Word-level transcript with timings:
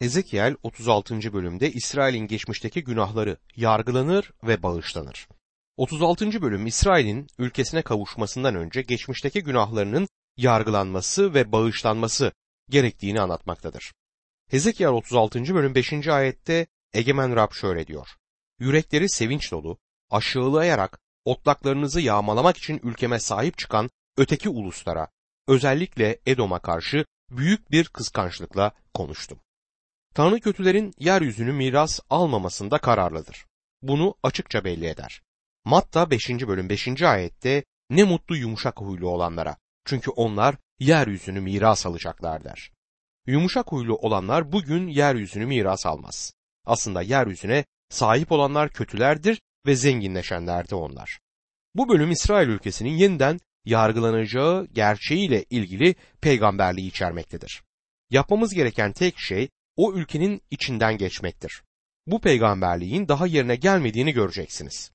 Ezekiel 0.00 0.56
36. 0.62 1.32
bölümde 1.32 1.72
İsrail'in 1.72 2.26
geçmişteki 2.26 2.84
günahları 2.84 3.36
yargılanır 3.56 4.30
ve 4.44 4.62
bağışlanır. 4.62 5.28
36. 5.76 6.42
bölüm 6.42 6.66
İsrail'in 6.66 7.26
ülkesine 7.38 7.82
kavuşmasından 7.82 8.54
önce 8.54 8.82
geçmişteki 8.82 9.42
günahlarının 9.42 10.08
yargılanması 10.36 11.34
ve 11.34 11.52
bağışlanması 11.52 12.32
gerektiğini 12.70 13.20
anlatmaktadır. 13.20 13.92
Hezekiel 14.50 14.88
36. 14.90 15.54
bölüm 15.54 15.74
5. 15.74 16.08
ayette 16.08 16.66
Egemen 16.92 17.36
Rab 17.36 17.52
şöyle 17.52 17.86
diyor. 17.86 18.08
Yürekleri 18.58 19.08
sevinç 19.08 19.52
dolu, 19.52 19.78
aşağılayarak 20.10 20.98
otlaklarınızı 21.24 22.00
yağmalamak 22.00 22.56
için 22.56 22.80
ülkeme 22.82 23.20
sahip 23.20 23.58
çıkan 23.58 23.90
öteki 24.16 24.48
uluslara, 24.48 25.08
özellikle 25.48 26.18
Edom'a 26.26 26.58
karşı 26.58 27.04
büyük 27.30 27.70
bir 27.70 27.88
kıskançlıkla 27.88 28.72
konuştum. 28.94 29.38
Tanrı 30.14 30.40
kötülerin 30.40 30.94
yeryüzünü 30.98 31.52
miras 31.52 32.00
almamasında 32.10 32.78
kararlıdır. 32.78 33.46
Bunu 33.82 34.14
açıkça 34.22 34.64
belli 34.64 34.86
eder. 34.86 35.22
Matta 35.64 36.10
5. 36.10 36.30
bölüm 36.30 36.68
5. 36.68 37.02
ayette 37.02 37.64
ne 37.90 38.04
mutlu 38.04 38.36
yumuşak 38.36 38.80
huylu 38.80 39.08
olanlara 39.08 39.56
çünkü 39.84 40.10
onlar 40.10 40.56
yeryüzünü 40.78 41.40
miras 41.40 41.86
alacaklar 41.86 42.44
der. 42.44 42.72
Yumuşak 43.26 43.72
huylu 43.72 43.96
olanlar 43.96 44.52
bugün 44.52 44.88
yeryüzünü 44.88 45.46
miras 45.46 45.86
almaz. 45.86 46.32
Aslında 46.64 47.02
yeryüzüne 47.02 47.64
sahip 47.88 48.32
olanlar 48.32 48.70
kötülerdir 48.70 49.40
ve 49.66 49.76
zenginleşenler 49.76 50.70
de 50.70 50.74
onlar. 50.74 51.20
Bu 51.74 51.88
bölüm 51.88 52.10
İsrail 52.10 52.48
ülkesinin 52.48 52.90
yeniden 52.90 53.40
yargılanacağı 53.64 54.66
gerçeğiyle 54.72 55.44
ilgili 55.50 55.94
peygamberliği 56.20 56.88
içermektedir. 56.88 57.62
Yapmamız 58.10 58.54
gereken 58.54 58.92
tek 58.92 59.18
şey 59.18 59.48
o 59.76 59.92
ülkenin 59.92 60.42
içinden 60.50 60.98
geçmektir. 60.98 61.62
Bu 62.06 62.20
peygamberliğin 62.20 63.08
daha 63.08 63.26
yerine 63.26 63.56
gelmediğini 63.56 64.12
göreceksiniz. 64.12 64.90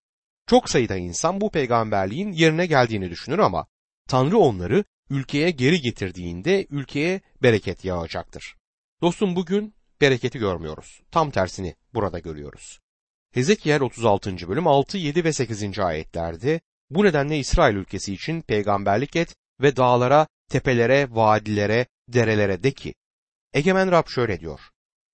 Çok 0.48 0.70
sayıda 0.70 0.98
insan 0.98 1.42
bu 1.42 1.52
peygamberliğin 1.52 2.32
yerine 2.32 2.66
geldiğini 2.66 3.10
düşünür 3.10 3.40
ama 3.40 3.68
Tanrı 4.08 4.38
onları 4.38 4.84
ülkeye 5.10 5.52
geri 5.52 5.82
getirdiğinde 5.82 6.68
ülkeye 6.70 7.22
bereket 7.44 7.86
yağacaktır. 7.86 8.56
Dostum 9.02 9.36
bugün 9.36 9.74
bereketi 10.02 10.40
görmüyoruz. 10.40 11.02
Tam 11.12 11.32
tersini 11.32 11.76
burada 11.94 12.20
görüyoruz. 12.20 12.80
Hezekiel 13.34 13.82
36. 13.82 14.50
bölüm 14.50 14.68
6, 14.68 14.98
7 14.98 15.24
ve 15.24 15.34
8. 15.34 15.80
ayetlerde 15.80 16.62
bu 16.90 17.06
nedenle 17.06 17.38
İsrail 17.38 17.76
ülkesi 17.76 18.14
için 18.14 18.42
peygamberlik 18.42 19.16
et 19.16 19.36
ve 19.62 19.76
dağlara, 19.76 20.28
tepelere, 20.50 21.08
vadilere, 21.12 21.86
derelere 22.08 22.64
de 22.64 22.72
ki 22.72 22.94
Egemen 23.54 23.92
Rab 23.92 24.08
şöyle 24.08 24.40
diyor. 24.40 24.60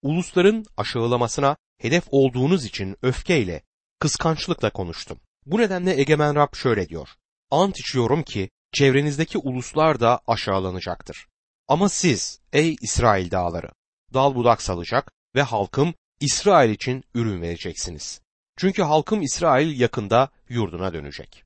Ulusların 0.02 0.66
aşağılamasına 0.78 1.58
hedef 1.78 2.03
olduğunuz 2.11 2.66
için 2.66 2.97
öfkeyle, 3.02 3.64
kıskançlıkla 4.00 4.69
konuştum. 4.69 5.19
Bu 5.45 5.58
nedenle 5.58 6.00
Egemen 6.00 6.36
Rab 6.36 6.56
şöyle 6.56 6.89
diyor. 6.89 7.09
Ant 7.52 7.80
içiyorum 7.80 8.23
ki 8.23 8.50
çevrenizdeki 8.73 9.38
uluslar 9.38 10.00
da 10.00 10.19
aşağılanacaktır. 10.28 11.28
Ama 11.67 11.89
siz 11.89 12.39
ey 12.53 12.75
İsrail 12.81 13.31
dağları 13.31 13.69
dal 14.13 14.36
budak 14.36 14.61
salacak 14.61 15.11
ve 15.36 15.41
halkım 15.41 15.94
İsrail 16.19 16.69
için 16.69 17.03
ürün 17.13 17.41
vereceksiniz. 17.41 18.22
Çünkü 18.58 18.83
halkım 18.83 19.22
İsrail 19.22 19.80
yakında 19.80 20.30
yurduna 20.50 20.94
dönecek. 20.94 21.44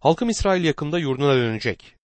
Halkım 0.00 0.28
İsrail 0.30 0.64
yakında 0.64 0.98
yurduna 0.98 1.34
dönecek. 1.34 1.96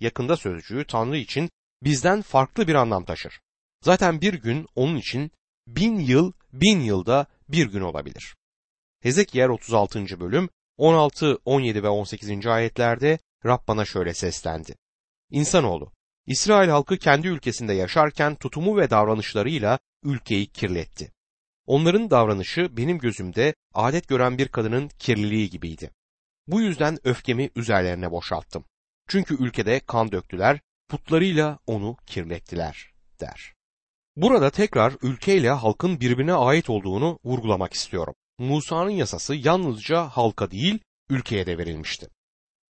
Yakında 0.00 0.36
sözcüğü 0.36 0.84
Tanrı 0.86 1.16
için 1.16 1.50
bizden 1.82 2.22
farklı 2.22 2.68
bir 2.68 2.74
anlam 2.74 3.04
taşır. 3.04 3.40
Zaten 3.82 4.20
bir 4.20 4.34
gün 4.34 4.66
onun 4.74 4.96
için 4.96 5.30
bin 5.66 5.98
yıl 5.98 6.32
bin 6.52 6.80
yılda 6.80 7.26
bir 7.48 7.66
gün 7.66 7.80
olabilir. 7.80 8.36
Hezekiel 9.00 9.48
36. 9.48 10.20
bölüm 10.20 10.48
16, 10.76 11.38
17 11.44 11.82
ve 11.82 11.88
18. 11.88 12.46
ayetlerde 12.46 13.18
Rab 13.46 13.68
bana 13.68 13.84
şöyle 13.84 14.14
seslendi. 14.14 14.74
İnsanoğlu, 15.30 15.92
İsrail 16.26 16.68
halkı 16.68 16.98
kendi 16.98 17.28
ülkesinde 17.28 17.72
yaşarken 17.72 18.34
tutumu 18.34 18.76
ve 18.76 18.90
davranışlarıyla 18.90 19.78
ülkeyi 20.02 20.46
kirletti. 20.46 21.12
Onların 21.66 22.10
davranışı 22.10 22.76
benim 22.76 22.98
gözümde 22.98 23.54
adet 23.74 24.08
gören 24.08 24.38
bir 24.38 24.48
kadının 24.48 24.88
kirliliği 24.88 25.50
gibiydi. 25.50 25.90
Bu 26.46 26.60
yüzden 26.60 26.98
öfkemi 27.04 27.50
üzerlerine 27.56 28.10
boşalttım. 28.10 28.64
Çünkü 29.08 29.44
ülkede 29.44 29.80
kan 29.80 30.12
döktüler, 30.12 30.60
putlarıyla 30.88 31.58
onu 31.66 31.96
kirlettiler, 32.06 32.92
der. 33.20 33.57
Burada 34.22 34.50
tekrar 34.50 34.94
ülkeyle 35.02 35.50
halkın 35.50 36.00
birbirine 36.00 36.32
ait 36.32 36.70
olduğunu 36.70 37.18
vurgulamak 37.24 37.72
istiyorum. 37.72 38.14
Musa'nın 38.38 38.90
yasası 38.90 39.34
yalnızca 39.34 40.08
halka 40.08 40.50
değil, 40.50 40.78
ülkeye 41.10 41.46
de 41.46 41.58
verilmişti. 41.58 42.08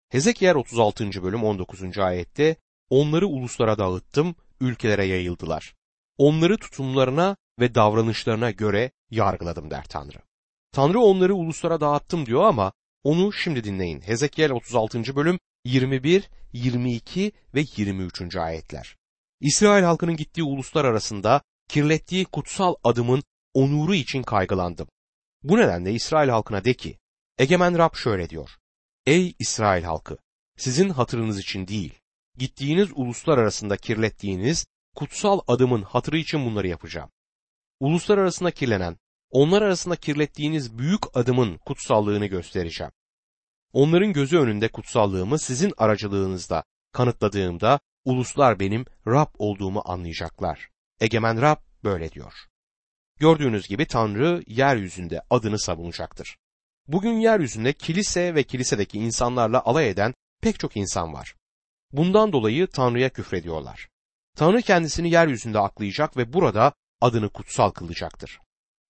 Hezekiel 0.09 0.55
36. 0.55 1.23
bölüm 1.23 1.43
19. 1.43 1.97
ayette 1.97 2.55
onları 2.89 3.27
uluslara 3.27 3.77
dağıttım, 3.77 4.35
ülkelere 4.61 5.05
yayıldılar. 5.05 5.75
Onları 6.17 6.57
tutumlarına 6.57 7.37
ve 7.59 7.75
davranışlarına 7.75 8.51
göre 8.51 8.91
yargıladım 9.09 9.71
der 9.71 9.85
Tanrı. 9.89 10.19
Tanrı 10.71 10.99
onları 10.99 11.35
uluslara 11.35 11.81
dağıttım 11.81 12.25
diyor 12.25 12.43
ama 12.43 12.73
onu 13.03 13.33
şimdi 13.33 13.63
dinleyin. 13.63 14.01
Hezekiel 14.01 14.51
36. 14.51 15.15
bölüm 15.15 15.39
21, 15.65 16.29
22 16.53 17.31
ve 17.55 17.65
23. 17.77 18.35
ayetler. 18.35 18.96
İsrail 19.41 19.83
halkının 19.83 20.15
gittiği 20.15 20.43
uluslar 20.43 20.85
arasında 20.85 21.41
kirlettiği 21.67 22.25
kutsal 22.25 22.75
adımın 22.83 23.23
onuru 23.53 23.95
için 23.95 24.23
kaygılandım. 24.23 24.87
Bu 25.43 25.57
nedenle 25.57 25.93
İsrail 25.93 26.29
halkına 26.29 26.65
de 26.65 26.73
ki, 26.73 26.97
Egemen 27.37 27.77
Rab 27.77 27.95
şöyle 27.95 28.29
diyor. 28.29 28.49
Ey 29.05 29.35
İsrail 29.39 29.83
halkı! 29.83 30.17
Sizin 30.57 30.89
hatırınız 30.89 31.39
için 31.39 31.67
değil, 31.67 31.93
gittiğiniz 32.37 32.89
uluslar 32.95 33.37
arasında 33.37 33.77
kirlettiğiniz 33.77 34.65
kutsal 34.95 35.39
adımın 35.47 35.81
hatırı 35.81 36.17
için 36.17 36.45
bunları 36.45 36.67
yapacağım. 36.67 37.09
Uluslar 37.79 38.17
arasında 38.17 38.51
kirlenen, 38.51 38.97
onlar 39.29 39.61
arasında 39.61 39.95
kirlettiğiniz 39.95 40.77
büyük 40.77 41.17
adımın 41.17 41.57
kutsallığını 41.57 42.25
göstereceğim. 42.25 42.91
Onların 43.73 44.13
gözü 44.13 44.37
önünde 44.37 44.67
kutsallığımı 44.67 45.39
sizin 45.39 45.73
aracılığınızda 45.77 46.63
kanıtladığımda 46.91 47.79
uluslar 48.07 48.59
benim 48.59 48.85
Rab 49.07 49.27
olduğumu 49.37 49.81
anlayacaklar. 49.85 50.69
Egemen 50.99 51.41
Rab 51.41 51.57
böyle 51.83 52.11
diyor. 52.11 52.33
Gördüğünüz 53.19 53.67
gibi 53.67 53.85
Tanrı 53.85 54.43
yeryüzünde 54.47 55.21
adını 55.29 55.59
savunacaktır. 55.59 56.37
Bugün 56.87 57.13
yeryüzünde 57.13 57.73
kilise 57.73 58.35
ve 58.35 58.43
kilisedeki 58.43 58.99
insanlarla 58.99 59.61
alay 59.65 59.89
eden 59.89 60.13
pek 60.41 60.59
çok 60.59 60.77
insan 60.77 61.13
var. 61.13 61.35
Bundan 61.91 62.33
dolayı 62.33 62.67
Tanrı'ya 62.67 63.09
küfrediyorlar. 63.09 63.87
Tanrı 64.35 64.61
kendisini 64.61 65.09
yeryüzünde 65.09 65.59
aklayacak 65.59 66.17
ve 66.17 66.33
burada 66.33 66.73
adını 67.01 67.29
kutsal 67.29 67.71
kılacaktır. 67.71 68.39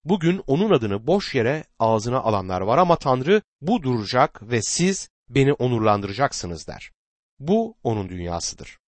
Bugün 0.04 0.42
onun 0.46 0.70
adını 0.70 1.06
boş 1.06 1.34
yere 1.34 1.64
ağzına 1.78 2.18
alanlar 2.18 2.60
var 2.60 2.78
ama 2.78 2.96
Tanrı 2.96 3.42
bu 3.60 3.82
duracak 3.82 4.50
ve 4.50 4.62
siz 4.62 5.08
beni 5.28 5.52
onurlandıracaksınız 5.52 6.66
der. 6.66 6.90
Bu 7.38 7.76
onun 7.82 8.08
dünyasıdır. 8.08 8.78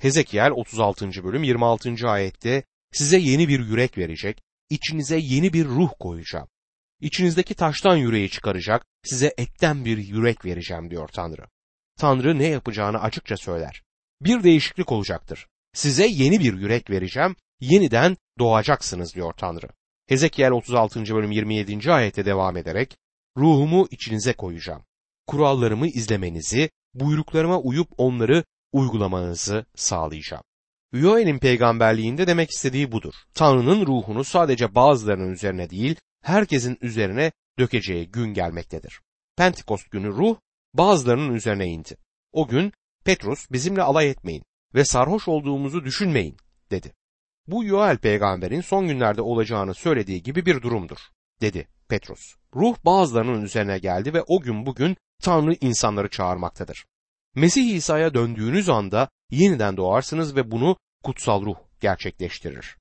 Hezekiel 0.00 0.50
36. 0.50 1.24
bölüm 1.24 1.42
26. 1.42 2.08
ayette 2.08 2.64
size 2.92 3.18
yeni 3.18 3.48
bir 3.48 3.60
yürek 3.60 3.98
verecek, 3.98 4.42
içinize 4.70 5.18
yeni 5.18 5.52
bir 5.52 5.64
ruh 5.64 5.90
koyacağım. 6.00 6.48
İçinizdeki 7.00 7.54
taştan 7.54 7.96
yüreği 7.96 8.30
çıkaracak, 8.30 8.86
size 9.04 9.34
etten 9.38 9.84
bir 9.84 9.98
yürek 9.98 10.44
vereceğim 10.44 10.90
diyor 10.90 11.08
Tanrı. 11.08 11.42
Tanrı 11.98 12.38
ne 12.38 12.46
yapacağını 12.46 13.00
açıkça 13.00 13.36
söyler. 13.36 13.82
Bir 14.20 14.42
değişiklik 14.42 14.92
olacaktır. 14.92 15.46
Size 15.74 16.06
yeni 16.06 16.40
bir 16.40 16.58
yürek 16.58 16.90
vereceğim, 16.90 17.36
yeniden 17.60 18.16
doğacaksınız 18.38 19.14
diyor 19.14 19.32
Tanrı. 19.32 19.68
Hezekiel 20.08 20.50
36. 20.50 21.14
bölüm 21.14 21.30
27. 21.30 21.92
ayette 21.92 22.24
devam 22.24 22.56
ederek, 22.56 22.96
ruhumu 23.36 23.88
içinize 23.90 24.32
koyacağım. 24.32 24.82
Kurallarımı 25.26 25.86
izlemenizi, 25.86 26.70
buyruklarıma 26.94 27.58
uyup 27.58 27.88
onları 27.96 28.44
uygulamanızı 28.72 29.66
sağlayacağım. 29.74 30.42
Yoel'in 30.92 31.38
peygamberliğinde 31.38 32.26
demek 32.26 32.50
istediği 32.50 32.92
budur. 32.92 33.14
Tanrı'nın 33.34 33.86
ruhunu 33.86 34.24
sadece 34.24 34.74
bazılarının 34.74 35.32
üzerine 35.32 35.70
değil, 35.70 35.96
herkesin 36.22 36.78
üzerine 36.80 37.32
dökeceği 37.58 38.10
gün 38.10 38.34
gelmektedir. 38.34 39.00
Pentekost 39.36 39.90
günü 39.90 40.08
ruh 40.08 40.36
bazılarının 40.74 41.34
üzerine 41.34 41.66
indi. 41.66 41.96
O 42.32 42.48
gün 42.48 42.72
Petrus 43.04 43.50
bizimle 43.50 43.82
alay 43.82 44.10
etmeyin 44.10 44.42
ve 44.74 44.84
sarhoş 44.84 45.28
olduğumuzu 45.28 45.84
düşünmeyin 45.84 46.36
dedi. 46.70 46.92
Bu 47.46 47.64
Yoel 47.64 47.98
peygamberin 47.98 48.60
son 48.60 48.88
günlerde 48.88 49.22
olacağını 49.22 49.74
söylediği 49.74 50.22
gibi 50.22 50.46
bir 50.46 50.62
durumdur 50.62 50.98
dedi 51.40 51.68
Petrus. 51.88 52.34
Ruh 52.54 52.76
bazılarının 52.84 53.42
üzerine 53.42 53.78
geldi 53.78 54.14
ve 54.14 54.22
o 54.22 54.40
gün 54.40 54.66
bugün 54.66 54.96
Tanrı 55.22 55.56
insanları 55.60 56.10
çağırmaktadır. 56.10 56.86
Mesih 57.34 57.74
İsa'ya 57.74 58.14
döndüğünüz 58.14 58.68
anda 58.68 59.08
yeniden 59.30 59.76
doğarsınız 59.76 60.36
ve 60.36 60.50
bunu 60.50 60.76
kutsal 61.04 61.44
ruh 61.44 61.56
gerçekleştirir. 61.80 62.76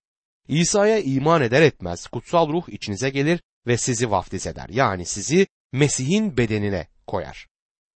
İsa'ya 0.47 0.99
iman 0.99 1.41
eder 1.41 1.61
etmez 1.61 2.07
kutsal 2.07 2.49
ruh 2.49 2.69
içinize 2.69 3.09
gelir 3.09 3.41
ve 3.67 3.77
sizi 3.77 4.11
vaftiz 4.11 4.47
eder. 4.47 4.69
Yani 4.69 5.05
sizi 5.05 5.47
Mesih'in 5.71 6.37
bedenine 6.37 6.87
koyar. 7.07 7.47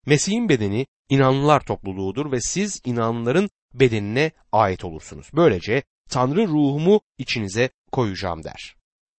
Mesih'in 0.05 0.49
bedeni 0.49 0.85
inanlılar 1.09 1.59
topluluğudur 1.59 2.31
ve 2.31 2.41
siz 2.41 2.81
inanlıların 2.85 3.49
bedenine 3.73 4.31
ait 4.51 4.85
olursunuz. 4.85 5.29
Böylece 5.33 5.83
Tanrı 6.09 6.47
ruhumu 6.47 7.01
içinize 7.17 7.69
koyacağım 7.91 8.43
der. 8.43 8.75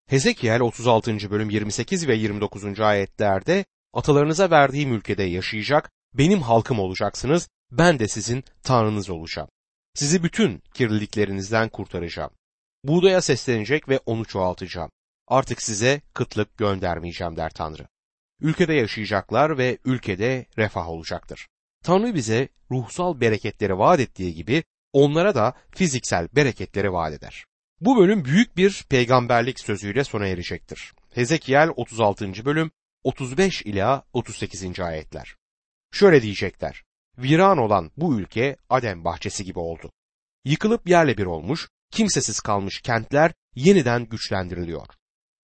Hezekiel 0.10 0.62
36. 0.62 1.32
bölüm 1.32 1.50
28 1.50 2.08
ve 2.08 2.16
29. 2.16 2.80
ayetlerde 2.80 3.66
atalarınıza 3.94 4.52
verdiğim 4.52 4.94
ülkede 4.94 5.24
yaşayacak, 5.24 5.92
benim 6.14 6.42
halkım 6.42 6.80
olacaksınız, 6.80 7.50
ben 7.72 8.00
de 8.00 8.08
sizin 8.08 8.44
Tanrınız 8.64 9.10
olacağım. 9.10 9.50
Sizi 9.94 10.24
bütün 10.24 10.64
kirliliklerinizden 10.74 11.70
kurtaracağım. 11.70 12.32
Buğdaya 12.84 13.22
seslenecek 13.22 13.90
ve 13.90 14.00
onu 14.06 14.26
çoğaltacağım. 14.26 14.90
Artık 15.28 15.62
size 15.62 16.02
kıtlık 16.14 16.58
göndermeyeceğim 16.58 17.38
der 17.38 17.50
Tanrı. 17.50 17.88
Ülkede 18.42 18.74
yaşayacaklar 18.74 19.58
ve 19.58 19.78
ülkede 19.86 20.46
refah 20.58 20.90
olacaktır. 20.90 21.48
Tanrı 21.84 22.16
bize 22.16 22.50
ruhsal 22.72 23.22
bereketleri 23.22 23.78
vaat 23.78 24.00
ettiği 24.00 24.34
gibi 24.34 24.64
onlara 24.94 25.36
da 25.36 25.54
fiziksel 25.76 26.28
bereketleri 26.36 26.94
vaat 26.94 27.14
eder. 27.14 27.46
Bu 27.82 27.98
bölüm 27.98 28.26
büyük 28.26 28.58
bir 28.58 28.86
peygamberlik 28.90 29.60
sözüyle 29.60 30.04
sona 30.04 30.28
erecektir. 30.28 30.94
Hezekiel 31.14 31.70
36. 31.76 32.46
bölüm 32.46 32.72
35 33.04 33.62
ila 33.62 34.04
38. 34.14 34.80
ayetler. 34.80 35.36
Şöyle 35.94 36.22
diyecekler. 36.22 36.84
Viran 37.18 37.58
olan 37.58 37.92
bu 37.98 38.20
ülke 38.20 38.58
Adem 38.70 39.04
bahçesi 39.04 39.46
gibi 39.46 39.60
oldu. 39.60 39.92
Yıkılıp 40.46 40.90
yerle 40.90 41.18
bir 41.18 41.26
olmuş, 41.26 41.70
kimsesiz 41.92 42.40
kalmış 42.40 42.82
kentler 42.82 43.34
yeniden 43.56 44.06
güçlendiriliyor. 44.06 44.88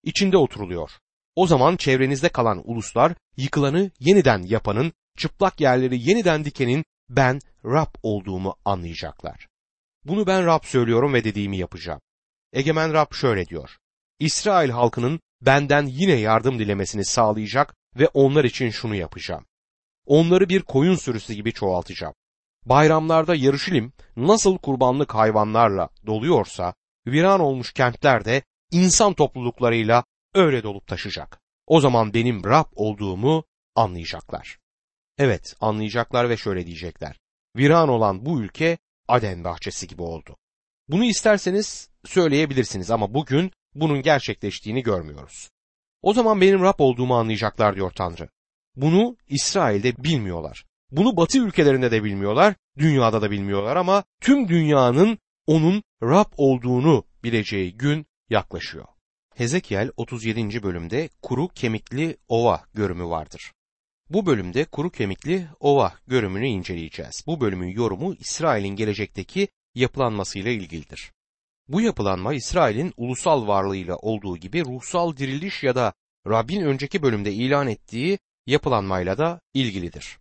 İçinde 0.04 0.38
oturuluyor. 0.38 0.92
O 1.36 1.48
zaman 1.48 1.78
çevrenizde 1.78 2.30
kalan 2.30 2.62
uluslar 2.64 3.14
yıkılanı 3.38 3.92
yeniden 4.00 4.44
yapanın, 4.44 4.94
çıplak 5.18 5.62
yerleri 5.62 6.10
yeniden 6.10 6.46
dikenin 6.46 6.86
ben 7.10 7.40
Rab 7.66 7.96
olduğumu 8.04 8.56
anlayacaklar. 8.66 9.48
Bunu 10.06 10.28
ben 10.28 10.46
Rab 10.46 10.64
söylüyorum 10.64 11.14
ve 11.14 11.24
dediğimi 11.24 11.58
yapacağım. 11.58 12.02
Egemen 12.54 12.94
Rab 12.94 13.14
şöyle 13.14 13.46
diyor. 13.46 13.78
İsrail 14.20 14.70
halkının 14.70 15.20
benden 15.42 15.86
yine 15.86 16.14
yardım 16.14 16.60
dilemesini 16.60 17.06
sağlayacak 17.06 17.76
ve 17.96 18.08
onlar 18.08 18.44
için 18.44 18.70
şunu 18.70 18.96
yapacağım. 18.96 19.46
Onları 20.10 20.50
bir 20.50 20.62
koyun 20.62 20.96
sürüsü 20.96 21.34
gibi 21.34 21.54
çoğaltacağım. 21.54 22.14
Bayramlarda 22.66 23.36
Yarışilim 23.36 23.94
nasıl 24.16 24.58
kurbanlık 24.58 25.16
hayvanlarla 25.16 25.90
doluyorsa, 26.06 26.74
viran 27.08 27.40
olmuş 27.40 27.74
kentlerde 27.74 28.42
insan 28.72 29.14
topluluklarıyla 29.14 30.04
öyle 30.34 30.64
dolup 30.64 30.88
taşacak. 30.88 31.40
O 31.68 31.80
zaman 31.80 32.14
benim 32.14 32.44
Rab 32.44 32.66
olduğumu 32.76 33.44
anlayacaklar. 33.76 34.58
Evet 35.18 35.56
anlayacaklar 35.60 36.30
ve 36.30 36.38
şöyle 36.38 36.66
diyecekler. 36.66 37.20
Viran 37.56 37.90
olan 37.90 38.26
bu 38.26 38.42
ülke 38.42 38.78
Aden 39.08 39.44
bahçesi 39.44 39.88
gibi 39.88 40.02
oldu. 40.02 40.38
Bunu 40.88 41.04
isterseniz 41.04 41.90
söyleyebilirsiniz 42.06 42.92
ama 42.92 43.14
bugün 43.14 43.52
bunun 43.76 44.02
gerçekleştiğini 44.02 44.84
görmüyoruz. 44.84 45.50
O 46.02 46.14
zaman 46.14 46.42
benim 46.42 46.62
Rab 46.62 46.80
olduğumu 46.80 47.18
anlayacaklar 47.18 47.76
diyor 47.76 47.92
Tanrı. 47.92 48.30
Bunu 48.82 49.18
İsrail'de 49.28 50.04
bilmiyorlar. 50.04 50.66
Bunu 50.92 51.18
Batı 51.18 51.40
ülkelerinde 51.40 51.92
de 51.92 52.04
bilmiyorlar, 52.04 52.56
dünyada 52.78 53.22
da 53.22 53.32
bilmiyorlar 53.32 53.76
ama 53.76 54.04
tüm 54.22 54.48
dünyanın 54.48 55.18
onun 55.48 55.84
Rab 56.04 56.32
olduğunu 56.38 57.04
bileceği 57.24 57.78
gün 57.78 58.06
yaklaşıyor. 58.30 58.86
Hezekiel 59.36 59.92
37. 59.98 60.64
bölümde 60.64 61.10
kuru 61.22 61.48
kemikli 61.48 62.18
ova 62.28 62.64
görümü 62.74 63.06
vardır. 63.06 63.52
Bu 64.10 64.26
bölümde 64.26 64.66
kuru 64.66 64.90
kemikli 64.90 65.48
ova 65.60 65.94
görümünü 66.08 66.48
inceleyeceğiz. 66.48 67.24
Bu 67.28 67.42
bölümün 67.42 67.70
yorumu 67.70 68.14
İsrail'in 68.14 68.76
gelecekteki 68.76 69.48
yapılanmasıyla 69.76 70.52
ilgilidir. 70.52 71.12
Bu 71.68 71.82
yapılanma 71.82 72.34
İsrail'in 72.34 72.94
ulusal 72.98 73.48
varlığıyla 73.48 73.96
olduğu 73.96 74.38
gibi 74.38 74.66
ruhsal 74.66 75.18
diriliş 75.18 75.64
ya 75.64 75.76
da 75.76 75.94
Rabbin 76.28 76.62
önceki 76.62 77.02
bölümde 77.02 77.34
ilan 77.34 77.68
ettiği 77.68 78.20
yapılanmayla 78.50 79.18
da 79.18 79.42
ilgilidir. 79.54 80.18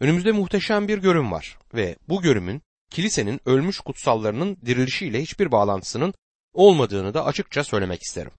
Önümüzde 0.00 0.32
muhteşem 0.32 0.88
bir 0.88 0.98
görüm 0.98 1.32
var 1.32 1.58
ve 1.74 1.96
bu 2.08 2.22
görümün 2.22 2.62
kilisenin 2.90 3.40
ölmüş 3.46 3.80
kutsallarının 3.80 4.56
dirilişiyle 4.66 5.22
hiçbir 5.22 5.52
bağlantısının 5.52 6.14
olmadığını 6.52 7.14
da 7.14 7.24
açıkça 7.24 7.64
söylemek 7.64 8.02
isterim. 8.02 8.32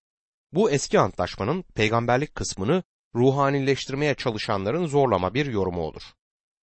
Bu 0.54 0.72
eski 0.72 1.00
antlaşmanın 1.00 1.62
peygamberlik 1.62 2.36
kısmını 2.36 2.84
ruhanileştirmeye 3.16 4.16
çalışanların 4.16 4.86
zorlama 4.86 5.34
bir 5.34 5.46
yorumu 5.46 5.82
olur. 5.82 6.02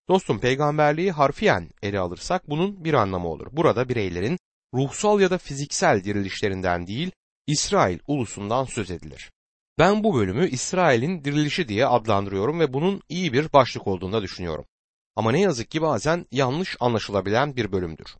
Dostum 0.09 0.39
peygamberliği 0.39 1.11
harfiyen 1.11 1.69
ele 1.81 1.99
alırsak 1.99 2.49
bunun 2.49 2.83
bir 2.83 2.93
anlamı 2.93 3.27
olur. 3.27 3.47
Burada 3.51 3.89
bireylerin 3.89 4.37
ruhsal 4.73 5.21
ya 5.21 5.31
da 5.31 5.37
fiziksel 5.37 6.03
dirilişlerinden 6.03 6.87
değil, 6.87 7.11
İsrail 7.47 7.99
ulusundan 8.07 8.65
söz 8.65 8.91
edilir. 8.91 9.31
Ben 9.79 10.03
bu 10.03 10.15
bölümü 10.15 10.49
İsrail'in 10.49 11.23
dirilişi 11.23 11.67
diye 11.67 11.85
adlandırıyorum 11.85 12.59
ve 12.59 12.73
bunun 12.73 13.01
iyi 13.09 13.33
bir 13.33 13.53
başlık 13.53 13.87
olduğunu 13.87 14.21
düşünüyorum. 14.21 14.65
Ama 15.15 15.31
ne 15.31 15.41
yazık 15.41 15.71
ki 15.71 15.81
bazen 15.81 16.25
yanlış 16.31 16.77
anlaşılabilen 16.79 17.55
bir 17.55 17.71
bölümdür. 17.71 18.15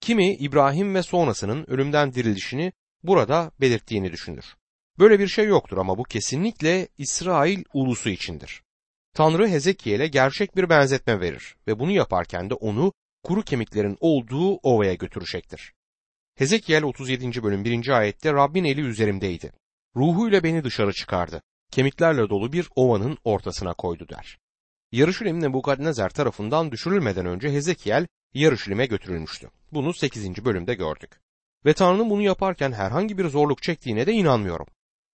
Kimi 0.00 0.34
İbrahim 0.34 0.94
ve 0.94 1.02
sonrasının 1.02 1.70
ölümden 1.70 2.12
dirilişini 2.12 2.72
burada 3.02 3.50
belirttiğini 3.60 4.12
düşünür. 4.12 4.56
Böyle 4.98 5.18
bir 5.18 5.28
şey 5.28 5.46
yoktur 5.46 5.78
ama 5.78 5.98
bu 5.98 6.02
kesinlikle 6.02 6.88
İsrail 6.98 7.64
ulusu 7.74 8.10
içindir. 8.10 8.62
Tanrı 9.14 9.48
Hezekiel'e 9.48 10.06
gerçek 10.06 10.56
bir 10.56 10.68
benzetme 10.68 11.20
verir 11.20 11.56
ve 11.66 11.78
bunu 11.78 11.90
yaparken 11.90 12.50
de 12.50 12.54
onu 12.54 12.92
kuru 13.22 13.42
kemiklerin 13.42 13.96
olduğu 14.00 14.54
ovaya 14.54 14.94
götürecektir. 14.94 15.72
Hezekiel 16.38 16.82
37. 16.82 17.42
bölüm 17.42 17.64
1. 17.64 17.88
ayette 17.88 18.32
Rabbin 18.32 18.64
eli 18.64 18.80
üzerimdeydi. 18.80 19.52
Ruhuyla 19.96 20.42
beni 20.42 20.64
dışarı 20.64 20.92
çıkardı. 20.92 21.42
Kemiklerle 21.70 22.28
dolu 22.28 22.52
bir 22.52 22.68
ovanın 22.76 23.18
ortasına 23.24 23.74
koydu 23.74 24.08
der. 24.08 24.38
Yarışilim 24.92 25.40
Nebukadnezar 25.40 26.10
tarafından 26.10 26.72
düşürülmeden 26.72 27.26
önce 27.26 27.52
Hezekiel 27.52 28.06
Yarışilim'e 28.34 28.86
götürülmüştü. 28.86 29.50
Bunu 29.72 29.94
8. 29.94 30.44
bölümde 30.44 30.74
gördük. 30.74 31.20
Ve 31.64 31.74
Tanrı'nın 31.74 32.10
bunu 32.10 32.22
yaparken 32.22 32.72
herhangi 32.72 33.18
bir 33.18 33.28
zorluk 33.28 33.62
çektiğine 33.62 34.06
de 34.06 34.12
inanmıyorum. 34.12 34.66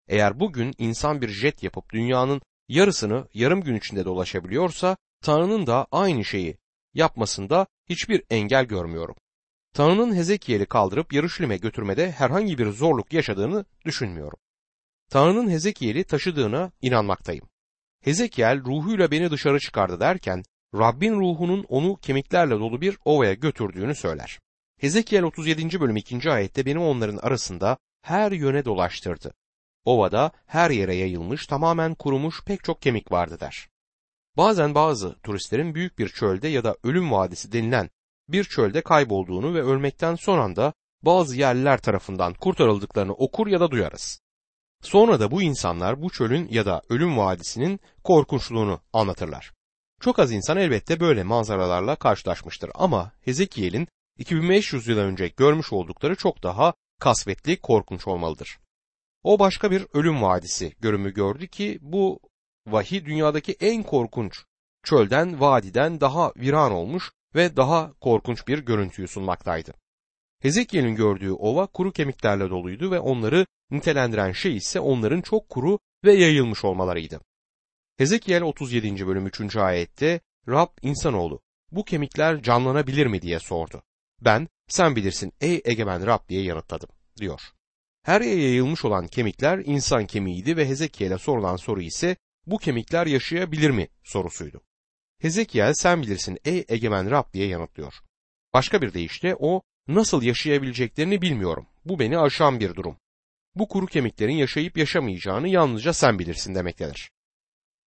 Eğer 0.08 0.40
bugün 0.40 0.74
insan 0.78 1.22
bir 1.22 1.28
jet 1.28 1.62
yapıp 1.62 1.92
dünyanın 1.92 2.42
yarısını 2.68 3.28
yarım 3.34 3.60
gün 3.60 3.74
içinde 3.74 4.04
dolaşabiliyorsa 4.04 4.96
Tanrı'nın 5.22 5.66
da 5.66 5.86
aynı 5.90 6.24
şeyi 6.24 6.58
yapmasında 6.94 7.66
hiçbir 7.88 8.22
engel 8.30 8.64
görmüyorum. 8.64 9.16
Tanrı'nın 9.74 10.16
Hezekiel'i 10.16 10.66
kaldırıp 10.66 11.12
Yarışilim'e 11.12 11.56
götürmede 11.56 12.10
herhangi 12.10 12.58
bir 12.58 12.70
zorluk 12.70 13.12
yaşadığını 13.12 13.64
düşünmüyorum. 13.84 14.38
Tanrı'nın 15.10 15.50
Hezekiel'i 15.50 16.04
taşıdığına 16.04 16.72
inanmaktayım. 16.82 17.48
Hezekiel 18.04 18.64
ruhuyla 18.64 19.10
beni 19.10 19.30
dışarı 19.30 19.60
çıkardı 19.60 20.00
derken 20.00 20.42
Rabbin 20.74 21.20
ruhunun 21.20 21.64
onu 21.68 21.96
kemiklerle 21.96 22.54
dolu 22.54 22.80
bir 22.80 22.98
ovaya 23.04 23.34
götürdüğünü 23.34 23.94
söyler. 23.94 24.40
Hezekiel 24.80 25.22
37. 25.22 25.80
bölüm 25.80 25.96
2. 25.96 26.30
ayette 26.30 26.66
beni 26.66 26.78
onların 26.78 27.16
arasında 27.16 27.78
her 28.02 28.32
yöne 28.32 28.64
dolaştırdı. 28.64 29.34
Ovada 29.84 30.30
her 30.46 30.70
yere 30.70 30.94
yayılmış 30.94 31.46
tamamen 31.46 31.94
kurumuş 31.94 32.44
pek 32.44 32.64
çok 32.64 32.82
kemik 32.82 33.12
vardı 33.12 33.40
der. 33.40 33.68
Bazen 34.36 34.74
bazı 34.74 35.14
turistlerin 35.22 35.74
büyük 35.74 35.98
bir 35.98 36.08
çölde 36.08 36.48
ya 36.48 36.64
da 36.64 36.76
ölüm 36.84 37.12
vadisi 37.12 37.52
denilen 37.52 37.90
bir 38.28 38.44
çölde 38.44 38.80
kaybolduğunu 38.80 39.54
ve 39.54 39.62
ölmekten 39.62 40.14
son 40.14 40.38
anda 40.38 40.72
bazı 41.02 41.36
yerliler 41.36 41.80
tarafından 41.80 42.34
kurtarıldıklarını 42.34 43.12
okur 43.12 43.46
ya 43.46 43.60
da 43.60 43.70
duyarız. 43.70 44.25
Sonra 44.82 45.20
da 45.20 45.30
bu 45.30 45.42
insanlar 45.42 46.02
bu 46.02 46.10
çölün 46.10 46.48
ya 46.50 46.66
da 46.66 46.82
ölüm 46.88 47.18
vadisinin 47.18 47.80
korkunçluğunu 48.04 48.80
anlatırlar. 48.92 49.52
Çok 50.00 50.18
az 50.18 50.32
insan 50.32 50.56
elbette 50.56 51.00
böyle 51.00 51.22
manzaralarla 51.22 51.96
karşılaşmıştır 51.96 52.70
ama 52.74 53.12
Hezekiel'in 53.24 53.88
2500 54.18 54.86
yıl 54.86 54.98
önce 54.98 55.28
görmüş 55.28 55.72
oldukları 55.72 56.16
çok 56.16 56.42
daha 56.42 56.74
kasvetli, 57.00 57.60
korkunç 57.60 58.06
olmalıdır. 58.06 58.58
O 59.22 59.38
başka 59.38 59.70
bir 59.70 59.86
ölüm 59.92 60.22
vadisi 60.22 60.72
görümü 60.80 61.14
gördü 61.14 61.48
ki 61.48 61.78
bu 61.82 62.20
vahiy 62.66 63.04
dünyadaki 63.04 63.56
en 63.60 63.82
korkunç 63.82 64.44
çölden, 64.82 65.40
vadiden 65.40 66.00
daha 66.00 66.32
viran 66.36 66.72
olmuş 66.72 67.12
ve 67.34 67.56
daha 67.56 67.92
korkunç 68.00 68.48
bir 68.48 68.58
görüntüyü 68.58 69.08
sunmaktaydı. 69.08 69.74
Hezekiel'in 70.42 70.94
gördüğü 70.94 71.32
ova 71.32 71.66
kuru 71.66 71.92
kemiklerle 71.92 72.50
doluydu 72.50 72.90
ve 72.90 73.00
onları 73.00 73.46
nitelendiren 73.70 74.32
şey 74.32 74.56
ise 74.56 74.80
onların 74.80 75.20
çok 75.20 75.48
kuru 75.48 75.78
ve 76.04 76.12
yayılmış 76.12 76.64
olmalarıydı. 76.64 77.20
Hezekiel 77.96 78.42
37. 78.42 79.06
bölüm 79.06 79.26
3. 79.26 79.56
ayette 79.56 80.20
Rab 80.48 80.68
insanoğlu 80.82 81.40
bu 81.70 81.84
kemikler 81.84 82.42
canlanabilir 82.42 83.06
mi 83.06 83.22
diye 83.22 83.38
sordu. 83.38 83.82
Ben 84.20 84.48
sen 84.68 84.96
bilirsin 84.96 85.32
ey 85.40 85.62
egemen 85.64 86.06
Rab 86.06 86.28
diye 86.28 86.42
yanıtladım 86.42 86.88
diyor. 87.16 87.40
Her 88.02 88.20
yere 88.20 88.40
yayılmış 88.40 88.84
olan 88.84 89.06
kemikler 89.06 89.58
insan 89.58 90.06
kemiğiydi 90.06 90.56
ve 90.56 90.68
Hezekiel'e 90.68 91.18
sorulan 91.18 91.56
soru 91.56 91.82
ise 91.82 92.16
bu 92.46 92.58
kemikler 92.58 93.06
yaşayabilir 93.06 93.70
mi 93.70 93.88
sorusuydu. 94.04 94.62
Hezekiel 95.18 95.72
sen 95.74 96.02
bilirsin 96.02 96.38
ey 96.44 96.64
egemen 96.68 97.10
Rab 97.10 97.32
diye 97.32 97.46
yanıtlıyor. 97.46 97.94
Başka 98.54 98.82
bir 98.82 98.94
deyişle 98.94 99.36
o 99.38 99.62
nasıl 99.88 100.22
yaşayabileceklerini 100.22 101.22
bilmiyorum. 101.22 101.66
Bu 101.84 101.98
beni 101.98 102.18
aşan 102.18 102.60
bir 102.60 102.74
durum. 102.74 102.96
Bu 103.54 103.68
kuru 103.68 103.86
kemiklerin 103.86 104.36
yaşayıp 104.36 104.78
yaşamayacağını 104.78 105.48
yalnızca 105.48 105.92
sen 105.92 106.18
bilirsin 106.18 106.54
demektedir. 106.54 107.10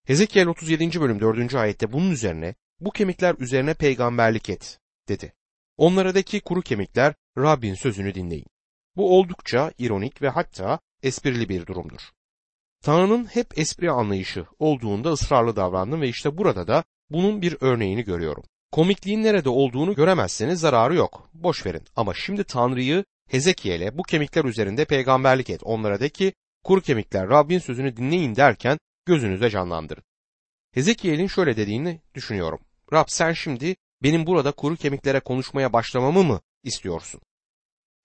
Hezekiel 0.05 0.47
37. 0.47 1.01
bölüm 1.01 1.19
4. 1.19 1.55
ayette 1.55 1.91
bunun 1.91 2.11
üzerine 2.11 2.55
bu 2.79 2.91
kemikler 2.91 3.35
üzerine 3.39 3.73
peygamberlik 3.73 4.49
et 4.49 4.79
dedi. 5.07 5.33
Onlara 5.77 6.15
de 6.15 6.23
ki 6.23 6.39
kuru 6.39 6.61
kemikler 6.61 7.13
Rabbin 7.37 7.73
sözünü 7.73 8.15
dinleyin. 8.15 8.47
Bu 8.95 9.17
oldukça 9.17 9.71
ironik 9.77 10.21
ve 10.21 10.29
hatta 10.29 10.79
esprili 11.03 11.49
bir 11.49 11.65
durumdur. 11.65 12.01
Tanrı'nın 12.81 13.25
hep 13.25 13.59
espri 13.59 13.91
anlayışı 13.91 14.45
olduğunda 14.59 15.11
ısrarlı 15.11 15.55
davrandım 15.55 16.01
ve 16.01 16.09
işte 16.09 16.37
burada 16.37 16.67
da 16.67 16.83
bunun 17.09 17.41
bir 17.41 17.57
örneğini 17.61 18.03
görüyorum. 18.03 18.43
Komikliğin 18.71 19.23
nerede 19.23 19.49
olduğunu 19.49 19.95
göremezseniz 19.95 20.59
zararı 20.59 20.95
yok. 20.95 21.29
Boş 21.33 21.65
verin. 21.65 21.83
Ama 21.95 22.13
şimdi 22.13 22.43
Tanrı'yı 22.43 23.05
Hezekiel'e 23.29 23.97
bu 23.97 24.03
kemikler 24.03 24.45
üzerinde 24.45 24.85
peygamberlik 24.85 25.49
et. 25.49 25.61
Onlara 25.63 25.99
de 25.99 26.09
ki 26.09 26.33
kuru 26.63 26.81
kemikler 26.81 27.29
Rabbin 27.29 27.59
sözünü 27.59 27.97
dinleyin 27.97 28.35
derken 28.35 28.77
gözünüze 29.05 29.49
canlandırın. 29.49 30.03
Hezekiel'in 30.73 31.27
şöyle 31.27 31.57
dediğini 31.57 32.01
düşünüyorum. 32.15 32.59
Rab 32.93 33.05
sen 33.07 33.33
şimdi 33.33 33.75
benim 34.03 34.25
burada 34.25 34.51
kuru 34.51 34.75
kemiklere 34.75 35.19
konuşmaya 35.19 35.73
başlamamı 35.73 36.23
mı 36.23 36.41
istiyorsun? 36.63 37.21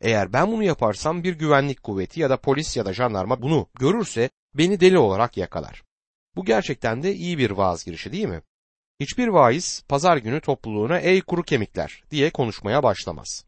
Eğer 0.01 0.33
ben 0.33 0.53
bunu 0.53 0.63
yaparsam 0.63 1.25
bir 1.25 1.35
güvenlik 1.35 1.83
kuvveti 1.83 2.21
ya 2.21 2.31
da 2.31 2.37
polis 2.37 2.77
ya 2.77 2.87
da 2.87 2.93
jandarma 2.93 3.43
bunu 3.43 3.69
görürse 3.75 4.31
beni 4.55 4.81
deli 4.81 4.99
olarak 4.99 5.37
yakalar. 5.37 5.83
Bu 6.37 6.45
gerçekten 6.45 7.03
de 7.03 7.15
iyi 7.15 7.39
bir 7.39 7.51
vaaz 7.51 7.85
girişi 7.85 8.13
değil 8.13 8.27
mi? 8.27 8.43
Hiçbir 9.03 9.29
vaiz 9.29 9.83
pazar 9.89 10.17
günü 10.17 10.41
topluluğuna 10.41 10.99
ey 10.99 11.21
kuru 11.21 11.43
kemikler 11.43 12.03
diye 12.11 12.31
konuşmaya 12.31 12.83
başlamaz. 12.83 13.45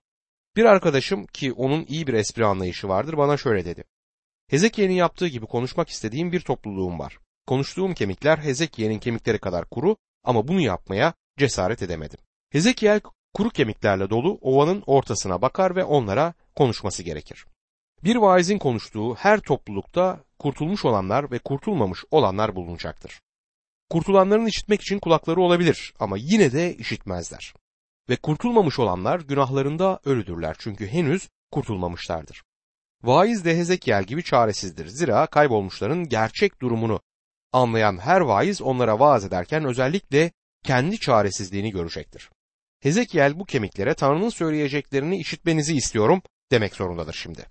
Bir 0.56 0.64
arkadaşım 0.64 1.26
ki 1.26 1.52
onun 1.52 1.84
iyi 1.88 2.06
bir 2.06 2.14
espri 2.14 2.46
anlayışı 2.46 2.88
vardır 2.88 3.16
bana 3.16 3.36
şöyle 3.36 3.64
dedi. 3.64 3.84
Hezekiel'in 4.50 4.94
yaptığı 4.94 5.26
gibi 5.26 5.46
konuşmak 5.46 5.88
istediğim 5.88 6.32
bir 6.32 6.40
topluluğum 6.40 6.98
var. 6.98 7.18
Konuştuğum 7.46 7.94
kemikler 7.94 8.38
Hezekiel'in 8.38 8.98
kemikleri 8.98 9.38
kadar 9.38 9.64
kuru 9.64 9.96
ama 10.24 10.48
bunu 10.48 10.60
yapmaya 10.60 11.14
cesaret 11.38 11.82
edemedim. 11.82 12.18
Hezekiel 12.50 13.00
kuru 13.34 13.50
kemiklerle 13.50 14.10
dolu 14.10 14.38
ovanın 14.40 14.82
ortasına 14.86 15.42
bakar 15.42 15.76
ve 15.76 15.84
onlara 15.84 16.34
konuşması 16.56 17.02
gerekir. 17.02 17.46
Bir 18.04 18.16
vaizin 18.16 18.58
konuştuğu 18.58 19.14
her 19.14 19.40
toplulukta 19.40 20.20
kurtulmuş 20.38 20.84
olanlar 20.84 21.30
ve 21.30 21.38
kurtulmamış 21.38 22.04
olanlar 22.10 22.56
bulunacaktır. 22.56 23.20
Kurtulanların 23.90 24.46
işitmek 24.46 24.80
için 24.80 24.98
kulakları 24.98 25.40
olabilir 25.40 25.94
ama 25.98 26.16
yine 26.18 26.52
de 26.52 26.74
işitmezler. 26.76 27.54
Ve 28.08 28.16
kurtulmamış 28.16 28.78
olanlar 28.78 29.20
günahlarında 29.20 30.00
ölüdürler 30.04 30.56
çünkü 30.58 30.86
henüz 30.86 31.28
kurtulmamışlardır. 31.50 32.42
Vaiz 33.02 33.44
de 33.44 33.56
Hezekiel 33.56 34.04
gibi 34.04 34.22
çaresizdir. 34.22 34.86
Zira 34.86 35.26
kaybolmuşların 35.26 36.08
gerçek 36.08 36.60
durumunu 36.60 37.00
anlayan 37.52 37.98
her 37.98 38.20
vaiz 38.20 38.62
onlara 38.62 39.00
vaaz 39.00 39.24
ederken 39.24 39.64
özellikle 39.64 40.32
kendi 40.64 40.98
çaresizliğini 40.98 41.70
görecektir. 41.70 42.30
Hezekiel 42.80 43.38
bu 43.38 43.44
kemiklere 43.44 43.94
Tanrı'nın 43.94 44.28
söyleyeceklerini 44.28 45.18
işitmenizi 45.18 45.76
istiyorum 45.76 46.22
demek 46.50 46.76
zorundadır 46.76 47.14
şimdi. 47.14 47.46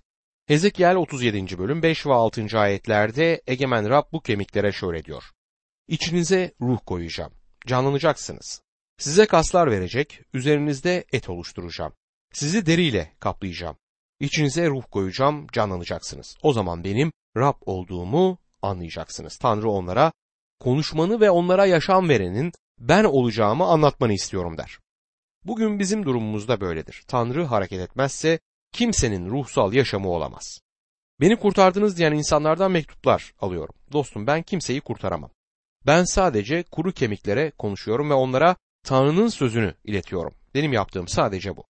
Hezekiel 0.46 0.96
37. 0.96 1.58
bölüm 1.58 1.82
5 1.82 2.06
ve 2.06 2.12
6. 2.12 2.58
ayetlerde 2.58 3.42
Egemen 3.46 3.90
Rab 3.90 4.12
bu 4.12 4.20
kemiklere 4.20 4.72
şöyle 4.72 5.04
diyor. 5.04 5.33
İçinize 5.88 6.52
ruh 6.60 6.78
koyacağım. 6.86 7.32
Canlanacaksınız. 7.66 8.62
Size 8.98 9.26
kaslar 9.26 9.70
verecek, 9.70 10.20
üzerinizde 10.32 11.04
et 11.12 11.28
oluşturacağım. 11.28 11.92
Sizi 12.32 12.66
deriyle 12.66 13.12
kaplayacağım. 13.20 13.76
İçinize 14.20 14.68
ruh 14.68 14.84
koyacağım, 14.90 15.46
canlanacaksınız. 15.52 16.36
O 16.42 16.52
zaman 16.52 16.84
benim 16.84 17.12
Rab 17.36 17.56
olduğumu 17.66 18.38
anlayacaksınız. 18.62 19.36
Tanrı 19.36 19.70
onlara 19.70 20.12
konuşmanı 20.60 21.20
ve 21.20 21.30
onlara 21.30 21.66
yaşam 21.66 22.08
verenin 22.08 22.52
ben 22.78 23.04
olacağımı 23.04 23.64
anlatmanı 23.64 24.12
istiyorum 24.12 24.58
der. 24.58 24.78
Bugün 25.44 25.78
bizim 25.78 26.04
durumumuzda 26.04 26.60
böyledir. 26.60 27.04
Tanrı 27.08 27.44
hareket 27.44 27.80
etmezse 27.80 28.38
kimsenin 28.72 29.30
ruhsal 29.30 29.72
yaşamı 29.72 30.08
olamaz. 30.08 30.60
Beni 31.20 31.36
kurtardınız 31.36 31.98
diyen 31.98 32.12
insanlardan 32.12 32.70
mektuplar 32.70 33.34
alıyorum. 33.40 33.74
Dostum 33.92 34.26
ben 34.26 34.42
kimseyi 34.42 34.80
kurtaramam. 34.80 35.30
Ben 35.86 36.04
sadece 36.04 36.62
kuru 36.62 36.92
kemiklere 36.92 37.50
konuşuyorum 37.50 38.10
ve 38.10 38.14
onlara 38.14 38.56
Tanrı'nın 38.84 39.28
sözünü 39.28 39.74
iletiyorum. 39.84 40.34
Benim 40.54 40.72
yaptığım 40.72 41.08
sadece 41.08 41.56
bu. 41.56 41.64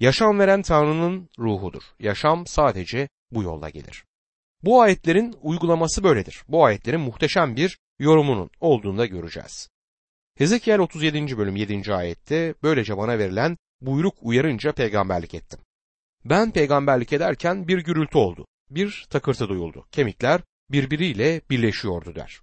Yaşam 0.00 0.38
veren 0.38 0.62
Tanrı'nın 0.62 1.28
ruhudur. 1.38 1.82
Yaşam 2.00 2.46
sadece 2.46 3.08
bu 3.30 3.42
yolla 3.42 3.70
gelir. 3.70 4.04
Bu 4.62 4.82
ayetlerin 4.82 5.36
uygulaması 5.42 6.04
böyledir. 6.04 6.42
Bu 6.48 6.64
ayetlerin 6.64 7.00
muhteşem 7.00 7.56
bir 7.56 7.78
yorumunun 7.98 8.50
olduğunu 8.60 8.98
da 8.98 9.06
göreceğiz. 9.06 9.68
Hezekiel 10.38 10.78
37. 10.78 11.38
bölüm 11.38 11.56
7. 11.56 11.94
ayette 11.94 12.54
böylece 12.62 12.96
bana 12.96 13.18
verilen 13.18 13.56
buyruk 13.80 14.14
uyarınca 14.22 14.72
peygamberlik 14.72 15.34
ettim. 15.34 15.60
Ben 16.24 16.50
peygamberlik 16.50 17.12
ederken 17.12 17.68
bir 17.68 17.78
gürültü 17.78 18.18
oldu. 18.18 18.46
Bir 18.70 19.06
takırtı 19.10 19.48
duyuldu. 19.48 19.86
Kemikler 19.92 20.40
birbiriyle 20.70 21.40
birleşiyordu 21.50 22.14
der. 22.14 22.40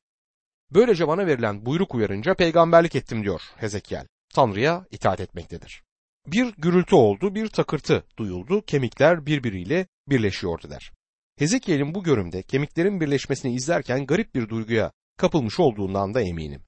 Böylece 0.71 1.07
bana 1.07 1.27
verilen 1.27 1.65
buyruk 1.65 1.95
uyarınca 1.95 2.33
peygamberlik 2.33 2.95
ettim 2.95 3.23
diyor 3.23 3.41
Hezekiel. 3.55 4.07
Tanrı'ya 4.33 4.85
itaat 4.91 5.19
etmektedir. 5.19 5.83
Bir 6.27 6.53
gürültü 6.57 6.95
oldu, 6.95 7.35
bir 7.35 7.47
takırtı 7.47 8.03
duyuldu, 8.17 8.61
kemikler 8.61 9.25
birbiriyle 9.25 9.87
birleşiyordu 10.09 10.69
der. 10.69 10.91
Hezekiel'in 11.37 11.95
bu 11.95 12.03
görümde 12.03 12.41
kemiklerin 12.41 13.01
birleşmesini 13.01 13.53
izlerken 13.53 14.05
garip 14.05 14.35
bir 14.35 14.49
duyguya 14.49 14.91
kapılmış 15.17 15.59
olduğundan 15.59 16.13
da 16.13 16.21
eminim. 16.21 16.61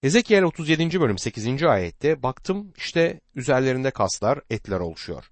Hezekiel 0.00 0.42
37. 0.42 1.00
bölüm 1.00 1.18
8. 1.18 1.62
ayette 1.62 2.22
baktım 2.22 2.72
işte 2.76 3.20
üzerlerinde 3.34 3.90
kaslar, 3.90 4.40
etler 4.50 4.80
oluşuyor. 4.80 5.30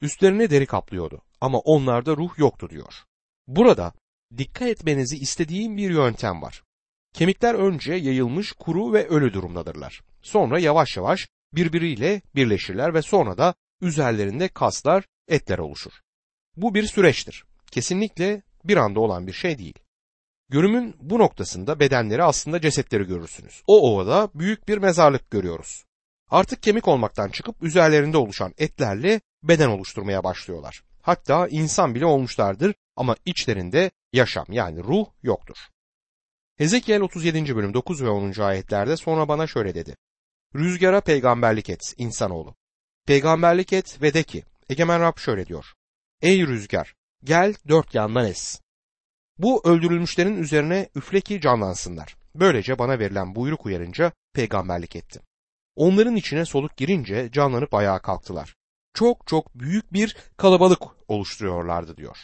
Üstlerine 0.00 0.50
deri 0.50 0.66
kaplıyordu 0.66 1.22
ama 1.40 1.58
onlarda 1.58 2.16
ruh 2.16 2.38
yoktu 2.38 2.70
diyor. 2.70 2.94
Burada 3.46 3.92
dikkat 4.38 4.68
etmenizi 4.68 5.16
istediğim 5.16 5.76
bir 5.76 5.90
yöntem 5.90 6.42
var. 6.42 6.62
Kemikler 7.12 7.54
önce 7.54 7.94
yayılmış 7.94 8.52
kuru 8.52 8.92
ve 8.92 9.08
ölü 9.08 9.32
durumdadırlar. 9.32 10.00
Sonra 10.22 10.58
yavaş 10.58 10.96
yavaş 10.96 11.28
birbiriyle 11.52 12.22
birleşirler 12.34 12.94
ve 12.94 13.02
sonra 13.02 13.38
da 13.38 13.54
üzerlerinde 13.80 14.48
kaslar, 14.48 15.04
etler 15.28 15.58
oluşur. 15.58 15.92
Bu 16.56 16.74
bir 16.74 16.86
süreçtir. 16.86 17.44
Kesinlikle 17.70 18.42
bir 18.64 18.76
anda 18.76 19.00
olan 19.00 19.26
bir 19.26 19.32
şey 19.32 19.58
değil. 19.58 19.78
Görümün 20.48 20.96
bu 21.00 21.18
noktasında 21.18 21.80
bedenleri 21.80 22.22
aslında 22.22 22.60
cesetleri 22.60 23.04
görürsünüz. 23.04 23.62
O 23.66 23.92
ovada 23.92 24.30
büyük 24.34 24.68
bir 24.68 24.78
mezarlık 24.78 25.30
görüyoruz. 25.30 25.84
Artık 26.30 26.62
kemik 26.62 26.88
olmaktan 26.88 27.28
çıkıp 27.28 27.62
üzerlerinde 27.62 28.16
oluşan 28.16 28.54
etlerle 28.58 29.20
beden 29.42 29.68
oluşturmaya 29.68 30.24
başlıyorlar. 30.24 30.82
Hatta 31.02 31.48
insan 31.48 31.94
bile 31.94 32.06
olmuşlardır 32.06 32.74
ama 32.96 33.16
içlerinde 33.24 33.90
yaşam 34.12 34.46
yani 34.48 34.82
ruh 34.82 35.06
yoktur. 35.22 35.56
Hezekiel 36.58 37.00
37. 37.00 37.56
bölüm 37.56 37.74
9 37.74 38.02
ve 38.02 38.08
10. 38.08 38.40
ayetlerde 38.40 38.96
sonra 38.96 39.28
bana 39.28 39.46
şöyle 39.46 39.74
dedi. 39.74 39.96
Rüzgara 40.54 41.00
peygamberlik 41.00 41.70
et 41.70 41.94
insanoğlu. 41.96 42.54
Peygamberlik 43.06 43.72
et 43.72 44.02
ve 44.02 44.14
de 44.14 44.22
ki 44.22 44.44
Egemen 44.68 45.00
Rab 45.00 45.18
şöyle 45.18 45.46
diyor. 45.46 45.64
Ey 46.22 46.46
rüzgar 46.46 46.94
gel 47.24 47.54
dört 47.68 47.94
yandan 47.94 48.24
es. 48.24 48.60
Bu 49.38 49.62
öldürülmüşlerin 49.64 50.36
üzerine 50.36 50.88
üfle 50.94 51.20
ki 51.20 51.40
canlansınlar. 51.40 52.16
Böylece 52.34 52.78
bana 52.78 52.98
verilen 52.98 53.34
buyruk 53.34 53.66
uyarınca 53.66 54.12
peygamberlik 54.32 54.96
ettim. 54.96 55.22
Onların 55.76 56.16
içine 56.16 56.44
soluk 56.44 56.76
girince 56.76 57.28
canlanıp 57.32 57.74
ayağa 57.74 57.98
kalktılar. 57.98 58.54
Çok 58.94 59.26
çok 59.26 59.54
büyük 59.54 59.92
bir 59.92 60.16
kalabalık 60.36 60.82
oluşturuyorlardı 61.08 61.96
diyor. 61.96 62.18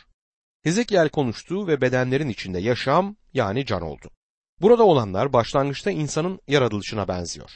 Hezekiel 0.62 1.08
konuştu 1.08 1.66
ve 1.66 1.80
bedenlerin 1.80 2.28
içinde 2.28 2.58
yaşam 2.58 3.16
yani 3.34 3.66
can 3.66 3.82
oldu. 3.82 4.10
Burada 4.64 4.84
olanlar 4.84 5.32
başlangıçta 5.32 5.90
insanın 5.90 6.40
yaratılışına 6.48 7.08
benziyor. 7.08 7.50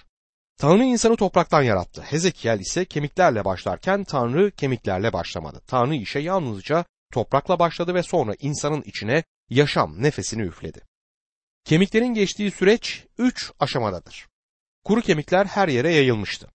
Tanrı 0.59 0.85
insanı 0.85 1.17
topraktan 1.17 1.63
yarattı. 1.63 2.03
Hezekiel 2.03 2.61
ise 2.61 2.85
kemiklerle 2.85 3.45
başlarken 3.45 4.05
Tanrı 4.05 4.51
kemiklerle 4.51 5.13
başlamadı. 5.13 5.61
Tanrı 5.67 5.95
işe 5.95 6.19
yalnızca 6.19 6.85
toprakla 7.13 7.59
başladı 7.59 7.95
ve 7.95 8.03
sonra 8.03 8.35
insanın 8.39 8.83
içine 8.83 9.25
yaşam 9.51 10.03
nefesini 10.03 10.43
üfledi. 10.43 10.81
Kemiklerin 11.65 12.15
geçtiği 12.15 12.51
süreç 12.51 13.05
üç 13.19 13.53
aşamadadır. 13.61 14.29
Kuru 14.85 15.01
kemikler 15.01 15.47
her 15.47 15.69
yere 15.69 15.95
yayılmıştı. 15.95 16.49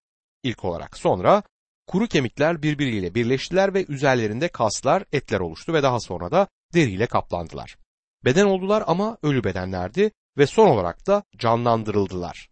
İlk 0.43 0.65
olarak 0.65 0.97
sonra 0.97 1.43
kuru 1.87 2.07
kemikler 2.07 2.63
birbiriyle 2.63 3.15
birleştiler 3.15 3.73
ve 3.73 3.85
üzerlerinde 3.85 4.47
kaslar, 4.47 5.03
etler 5.11 5.39
oluştu 5.39 5.73
ve 5.73 5.83
daha 5.83 5.99
sonra 5.99 6.31
da 6.31 6.47
deriyle 6.73 7.07
kaplandılar. 7.07 7.77
Beden 8.25 8.45
oldular 8.45 8.83
ama 8.87 9.17
ölü 9.23 9.43
bedenlerdi 9.43 10.11
ve 10.37 10.47
son 10.47 10.67
olarak 10.67 11.07
da 11.07 11.23
canlandırıldılar. 11.37 12.49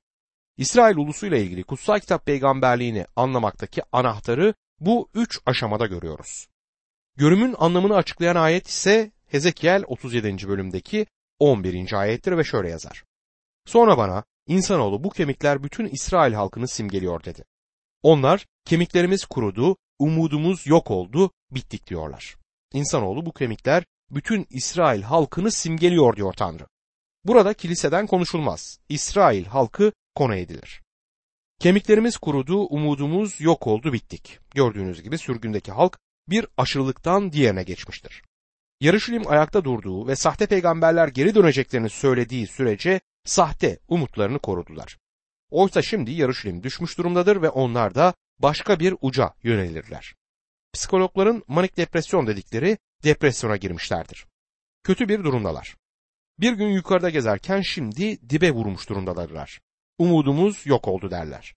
İsrail 0.57 0.97
ulusuyla 0.97 1.37
ilgili 1.37 1.63
kutsal 1.63 1.99
kitap 1.99 2.25
peygamberliğini 2.25 3.05
anlamaktaki 3.15 3.81
anahtarı 3.91 4.53
bu 4.79 5.09
üç 5.13 5.39
aşamada 5.45 5.85
görüyoruz. 5.85 6.47
Görümün 7.17 7.55
anlamını 7.57 7.95
açıklayan 7.95 8.35
ayet 8.35 8.67
ise 8.67 9.11
Hezekiel 9.27 9.83
37. 9.87 10.47
bölümdeki 10.47 11.05
11. 11.39 11.93
ayettir 11.93 12.37
ve 12.37 12.43
şöyle 12.43 12.69
yazar. 12.69 13.03
Sonra 13.65 13.97
bana 13.97 14.23
insanoğlu 14.47 15.03
bu 15.03 15.09
kemikler 15.09 15.63
bütün 15.63 15.85
İsrail 15.85 16.33
halkını 16.33 16.67
simgeliyor 16.67 17.23
dedi. 17.23 17.43
Onlar 18.03 18.45
kemiklerimiz 18.65 19.25
kurudu, 19.25 19.77
umudumuz 19.99 20.67
yok 20.67 20.91
oldu, 20.91 21.31
bittik 21.51 21.87
diyorlar. 21.87 22.35
İnsanoğlu 22.73 23.25
bu 23.25 23.33
kemikler 23.33 23.83
bütün 24.11 24.47
İsrail 24.49 25.01
halkını 25.01 25.51
simgeliyor 25.51 26.15
diyor 26.15 26.33
Tanrı. 26.33 26.67
Burada 27.25 27.53
kiliseden 27.53 28.07
konuşulmaz. 28.07 28.79
İsrail 28.89 29.45
halkı 29.45 29.91
konu 30.15 30.35
edilir. 30.35 30.81
Kemiklerimiz 31.59 32.17
kurudu, 32.17 32.65
umudumuz 32.65 33.41
yok 33.41 33.67
oldu, 33.67 33.93
bittik. 33.93 34.39
Gördüğünüz 34.55 35.03
gibi 35.03 35.17
sürgündeki 35.17 35.71
halk 35.71 35.99
bir 36.27 36.47
aşırılıktan 36.57 37.31
diğerine 37.31 37.63
geçmiştir. 37.63 38.23
Yarışilim 38.81 39.27
ayakta 39.27 39.63
durduğu 39.63 40.07
ve 40.07 40.15
sahte 40.15 40.45
peygamberler 40.45 41.07
geri 41.07 41.35
döneceklerini 41.35 41.89
söylediği 41.89 42.47
sürece 42.47 43.01
sahte 43.25 43.79
umutlarını 43.87 44.39
korudular. 44.39 44.97
Oysa 45.49 45.81
şimdi 45.81 46.11
Yarışilim 46.11 46.63
düşmüş 46.63 46.97
durumdadır 46.97 47.41
ve 47.41 47.49
onlar 47.49 47.95
da 47.95 48.13
başka 48.39 48.79
bir 48.79 48.95
uca 49.01 49.33
yönelirler. 49.43 50.15
Psikologların 50.73 51.43
manik 51.47 51.77
depresyon 51.77 52.27
dedikleri 52.27 52.77
depresyona 53.03 53.57
girmişlerdir. 53.57 54.25
Kötü 54.83 55.09
bir 55.09 55.23
durumdalar. 55.23 55.75
Bir 56.41 56.53
gün 56.53 56.67
yukarıda 56.67 57.09
gezerken 57.09 57.61
şimdi 57.61 58.29
dibe 58.29 58.51
vurmuş 58.51 58.89
durumdadırlar. 58.89 59.61
Umudumuz 59.97 60.65
yok 60.65 60.87
oldu 60.87 61.11
derler. 61.11 61.53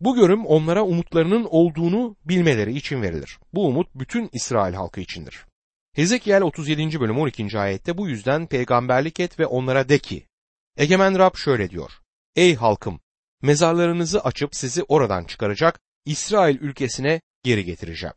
Bu 0.00 0.14
görüm 0.14 0.46
onlara 0.46 0.84
umutlarının 0.84 1.46
olduğunu 1.50 2.16
bilmeleri 2.24 2.76
için 2.76 3.02
verilir. 3.02 3.38
Bu 3.54 3.66
umut 3.66 3.88
bütün 3.94 4.30
İsrail 4.32 4.74
halkı 4.74 5.00
içindir. 5.00 5.46
Hezekiel 5.94 6.42
37. 6.42 7.00
bölüm 7.00 7.18
12. 7.18 7.58
ayette 7.58 7.98
bu 7.98 8.08
yüzden 8.08 8.46
peygamberlik 8.46 9.20
et 9.20 9.38
ve 9.38 9.46
onlara 9.46 9.88
de 9.88 9.98
ki, 9.98 10.26
Egemen 10.76 11.18
Rab 11.18 11.36
şöyle 11.36 11.70
diyor, 11.70 11.90
Ey 12.36 12.54
halkım, 12.54 13.00
mezarlarınızı 13.42 14.20
açıp 14.20 14.54
sizi 14.54 14.82
oradan 14.82 15.24
çıkaracak, 15.24 15.80
İsrail 16.04 16.56
ülkesine 16.60 17.20
geri 17.42 17.64
getireceğim. 17.64 18.14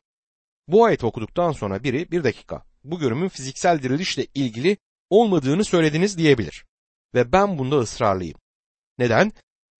Bu 0.67 0.85
ayet 0.85 1.03
okuduktan 1.03 1.51
sonra 1.51 1.83
biri 1.83 2.11
bir 2.11 2.23
dakika 2.23 2.63
bu 2.83 2.99
görümün 2.99 3.29
fiziksel 3.29 3.83
dirilişle 3.83 4.25
ilgili 4.33 4.77
olmadığını 5.09 5.65
söylediniz 5.65 6.17
diyebilir. 6.17 6.65
Ve 7.15 7.31
ben 7.31 7.57
bunda 7.57 7.79
ısrarlıyım. 7.79 8.37
Neden? 8.97 9.31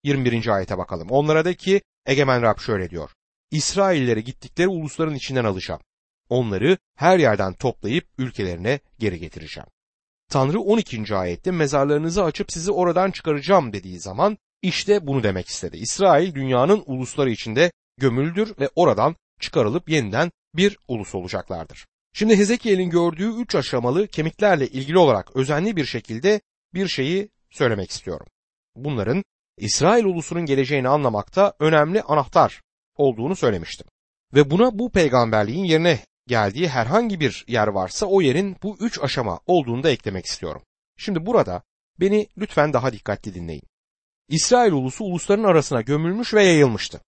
21. 0.03 0.48
ayete 0.48 0.77
bakalım. 0.77 1.08
Onlara 1.10 1.46
da 1.46 1.53
ki 1.53 1.82
Egemen 2.06 2.42
Rab 2.42 2.60
şöyle 2.60 2.89
diyor. 2.89 3.12
İsrailleri 3.51 4.24
gittikleri 4.24 4.68
ulusların 4.68 5.15
içinden 5.15 5.46
alacağım. 5.46 5.82
Onları 6.30 6.77
her 6.96 7.20
yerden 7.20 7.53
toplayıp 7.53 8.08
ülkelerine 8.18 8.80
geri 9.00 9.20
getireceğim. 9.20 9.68
Tanrı 10.30 10.60
12. 10.60 11.15
ayette 11.15 11.51
mezarlarınızı 11.51 12.24
açıp 12.24 12.51
sizi 12.51 12.72
oradan 12.72 13.12
çıkaracağım 13.12 13.74
dediği 13.74 14.00
zaman 14.00 14.38
işte 14.62 15.08
bunu 15.08 15.24
demek 15.24 15.48
istedi. 15.48 15.77
İsrail 15.77 16.36
dünyanın 16.36 16.84
ulusları 16.86 17.30
içinde 17.30 17.72
gömüldür 17.98 18.53
ve 18.60 18.70
oradan 18.75 19.15
çıkarılıp 19.39 19.89
yeniden 19.89 20.32
bir 20.56 20.77
ulus 20.88 21.15
olacaklardır. 21.15 21.86
Şimdi 22.13 22.38
Hezekiel'in 22.38 22.89
gördüğü 22.89 23.41
üç 23.41 23.55
aşamalı 23.55 24.08
kemiklerle 24.08 24.67
ilgili 24.67 24.98
olarak 24.98 25.36
özenli 25.36 25.75
bir 25.75 25.86
şekilde 25.86 26.41
bir 26.74 26.88
şeyi 26.88 27.29
söylemek 27.50 27.91
istiyorum. 27.91 28.27
Bunların 28.75 29.24
İsrail 29.57 30.05
ulusunun 30.05 30.46
geleceğini 30.46 30.90
anlamakta 30.90 31.53
önemli 31.59 32.01
anahtar 32.01 32.61
olduğunu 32.96 33.35
söylemiştim. 33.35 33.88
Ve 34.33 34.51
buna 34.51 34.79
bu 34.79 34.92
peygamberliğin 34.92 35.64
yerine 35.64 36.00
geldiği 36.27 36.68
herhangi 36.68 37.20
bir 37.20 37.46
yer 37.48 37.68
varsa 37.68 38.05
o 38.05 38.22
yerin 38.22 38.57
bu 38.64 38.77
üç 38.79 39.00
aşama 39.01 39.40
olduğunu 39.48 39.83
da 39.83 39.90
eklemek 39.90 40.25
istiyorum. 40.25 40.61
Şimdi 40.98 41.25
burada 41.25 41.64
beni 42.00 42.27
lütfen 42.38 42.74
daha 42.74 42.94
dikkatli 42.94 43.33
dinleyin. 43.33 43.64
İsrail 44.29 44.72
ulusu 44.72 45.03
ulusların 45.03 45.44
arasına 45.44 45.81
gömülmüş 45.81 46.33
ve 46.33 46.44
yayılmıştı. 46.44 47.01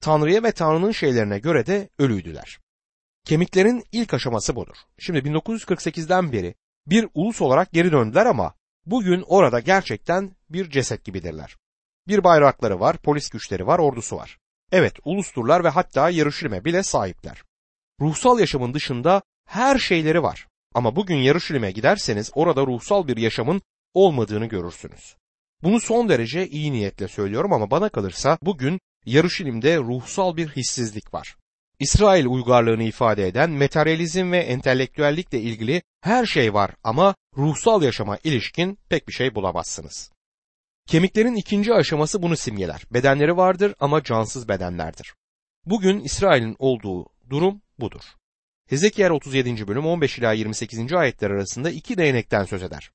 Tanrı'ya 0.00 0.42
ve 0.42 0.52
Tanrı'nın 0.52 0.92
şeylerine 0.92 1.38
göre 1.38 1.66
de 1.66 1.88
ölüydüler. 1.98 2.58
Kemiklerin 3.26 3.84
ilk 3.92 4.14
aşaması 4.14 4.56
budur. 4.56 4.76
Şimdi 4.98 5.18
1948'den 5.18 6.32
beri 6.32 6.54
bir 6.86 7.08
ulus 7.14 7.40
olarak 7.42 7.72
geri 7.72 7.92
döndüler 7.92 8.26
ama 8.26 8.54
bugün 8.84 9.24
orada 9.26 9.60
gerçekten 9.60 10.36
bir 10.50 10.70
ceset 10.70 11.04
gibidirler. 11.04 11.56
Bir 12.08 12.24
bayrakları 12.24 12.80
var, 12.80 12.96
polis 12.96 13.30
güçleri 13.30 13.66
var, 13.66 13.78
ordusu 13.78 14.16
var. 14.16 14.38
Evet, 14.72 14.96
ulusturlar 15.04 15.64
ve 15.64 15.68
hatta 15.68 16.10
Yarışilim'e 16.10 16.64
bile 16.64 16.82
sahipler. 16.82 17.42
Ruhsal 18.00 18.40
yaşamın 18.40 18.74
dışında 18.74 19.22
her 19.48 19.78
şeyleri 19.78 20.22
var. 20.22 20.46
Ama 20.74 20.96
bugün 20.96 21.16
Yarışilim'e 21.16 21.70
giderseniz 21.70 22.30
orada 22.34 22.66
ruhsal 22.66 23.08
bir 23.08 23.16
yaşamın 23.16 23.62
olmadığını 23.94 24.46
görürsünüz. 24.46 25.16
Bunu 25.62 25.80
son 25.80 26.08
derece 26.08 26.48
iyi 26.48 26.72
niyetle 26.72 27.08
söylüyorum 27.08 27.52
ama 27.52 27.70
bana 27.70 27.88
kalırsa 27.88 28.38
bugün 28.42 28.80
Yarışilim'de 29.06 29.78
ruhsal 29.78 30.36
bir 30.36 30.48
hissizlik 30.48 31.14
var. 31.14 31.36
İsrail 31.80 32.26
uygarlığını 32.26 32.82
ifade 32.82 33.26
eden 33.26 33.50
materyalizm 33.50 34.32
ve 34.32 34.38
entelektüellikle 34.38 35.40
ilgili 35.40 35.82
her 36.00 36.26
şey 36.26 36.54
var 36.54 36.70
ama 36.84 37.14
ruhsal 37.36 37.82
yaşama 37.82 38.18
ilişkin 38.24 38.78
pek 38.88 39.08
bir 39.08 39.12
şey 39.12 39.34
bulamazsınız. 39.34 40.10
Kemiklerin 40.86 41.34
ikinci 41.34 41.74
aşaması 41.74 42.22
bunu 42.22 42.36
simgeler. 42.36 42.82
Bedenleri 42.90 43.36
vardır 43.36 43.74
ama 43.80 44.02
cansız 44.02 44.48
bedenlerdir. 44.48 45.14
Bugün 45.64 46.00
İsrail'in 46.00 46.56
olduğu 46.58 47.06
durum 47.30 47.62
budur. 47.78 48.02
Hezekiel 48.68 49.10
37. 49.10 49.68
bölüm 49.68 49.86
15 49.86 50.18
ila 50.18 50.32
28. 50.32 50.92
ayetler 50.92 51.30
arasında 51.30 51.70
iki 51.70 51.98
değnekten 51.98 52.44
söz 52.44 52.62
eder. 52.62 52.90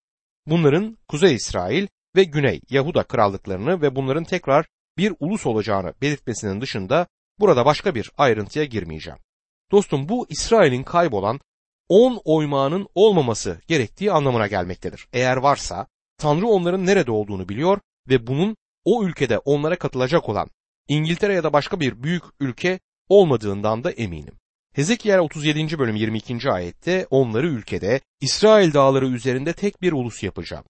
Bunların 0.46 0.98
Kuzey 1.08 1.36
İsrail 1.36 1.88
ve 2.16 2.24
Güney 2.24 2.62
Yahuda 2.70 3.04
krallıklarını 3.04 3.82
ve 3.82 3.96
bunların 3.96 4.24
tekrar 4.24 4.66
bir 4.98 5.14
ulus 5.20 5.46
olacağını 5.46 5.94
belirtmesinin 6.02 6.62
dışında 6.62 7.08
burada 7.42 7.66
başka 7.66 7.96
bir 7.96 8.12
ayrıntıya 8.18 8.66
girmeyeceğim. 8.66 9.20
Dostum 9.72 10.10
bu 10.10 10.26
İsrail'in 10.30 10.84
kaybolan 10.84 11.40
10 11.90 12.22
oymağının 12.26 12.88
olmaması 12.96 13.62
gerektiği 13.68 14.12
anlamına 14.12 14.48
gelmektedir. 14.48 15.08
Eğer 15.14 15.38
varsa 15.38 15.88
Tanrı 16.18 16.48
onların 16.48 16.86
nerede 16.86 17.12
olduğunu 17.12 17.50
biliyor 17.50 17.80
ve 18.10 18.28
bunun 18.28 18.56
o 18.86 19.04
ülkede 19.04 19.38
onlara 19.38 19.76
katılacak 19.76 20.30
olan 20.30 20.50
İngiltere 20.88 21.34
ya 21.34 21.44
da 21.44 21.54
başka 21.54 21.80
bir 21.80 22.04
büyük 22.04 22.24
ülke 22.40 22.80
olmadığından 23.10 23.84
da 23.84 23.92
eminim. 23.92 24.34
Hezekiel 24.74 25.20
37. 25.20 25.80
bölüm 25.80 25.96
22. 25.96 26.52
ayette 26.52 27.08
onları 27.10 27.48
ülkede 27.48 28.02
İsrail 28.22 28.74
dağları 28.74 29.08
üzerinde 29.08 29.54
tek 29.54 29.82
bir 29.82 29.92
ulus 29.92 30.24
yapacağım. 30.24 30.64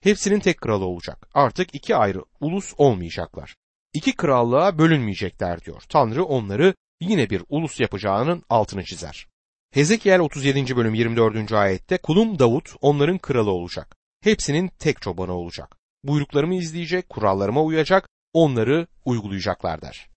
Hepsinin 0.00 0.40
tek 0.40 0.60
kralı 0.60 0.84
olacak. 0.84 1.28
Artık 1.34 1.74
iki 1.74 1.96
ayrı 1.96 2.24
ulus 2.40 2.74
olmayacaklar. 2.78 3.54
İki 3.92 4.16
krallığa 4.16 4.78
bölünmeyecekler 4.78 5.64
diyor. 5.64 5.82
Tanrı 5.88 6.24
onları 6.24 6.74
yine 7.00 7.30
bir 7.30 7.42
ulus 7.48 7.80
yapacağının 7.80 8.42
altını 8.48 8.84
çizer. 8.84 9.26
Hezekiel 9.70 10.20
37. 10.20 10.76
bölüm 10.76 10.94
24. 10.94 11.52
ayette 11.52 11.98
kulum 11.98 12.38
Davut 12.38 12.70
onların 12.80 13.18
kralı 13.18 13.50
olacak. 13.50 13.96
Hepsinin 14.20 14.68
tek 14.78 15.02
çobanı 15.02 15.32
olacak. 15.32 15.76
Buyruklarımı 16.04 16.54
izleyecek, 16.54 17.08
kurallarıma 17.08 17.62
uyacak, 17.62 18.08
onları 18.32 18.86
uygulayacaklar 19.04 19.82
der. 19.82 20.08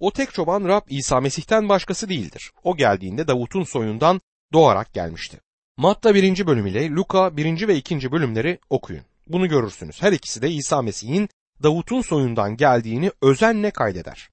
O 0.00 0.12
tek 0.12 0.34
çoban 0.34 0.64
Rab 0.64 0.82
İsa 0.88 1.20
Mesih'ten 1.20 1.68
başkası 1.68 2.08
değildir. 2.08 2.52
O 2.64 2.76
geldiğinde 2.76 3.28
Davut'un 3.28 3.62
soyundan 3.62 4.20
doğarak 4.52 4.94
gelmişti. 4.94 5.40
Matta 5.76 6.14
1. 6.14 6.46
bölüm 6.46 6.66
ile 6.66 6.90
Luka 6.90 7.36
1. 7.36 7.68
ve 7.68 7.76
2. 7.76 8.12
bölümleri 8.12 8.58
okuyun. 8.70 9.04
Bunu 9.26 9.48
görürsünüz. 9.48 10.02
Her 10.02 10.12
ikisi 10.12 10.42
de 10.42 10.50
İsa 10.50 10.82
Mesih'in 10.82 11.28
Davut'un 11.62 12.02
soyundan 12.02 12.56
geldiğini 12.56 13.10
özenle 13.22 13.70
kaydeder. 13.70 14.30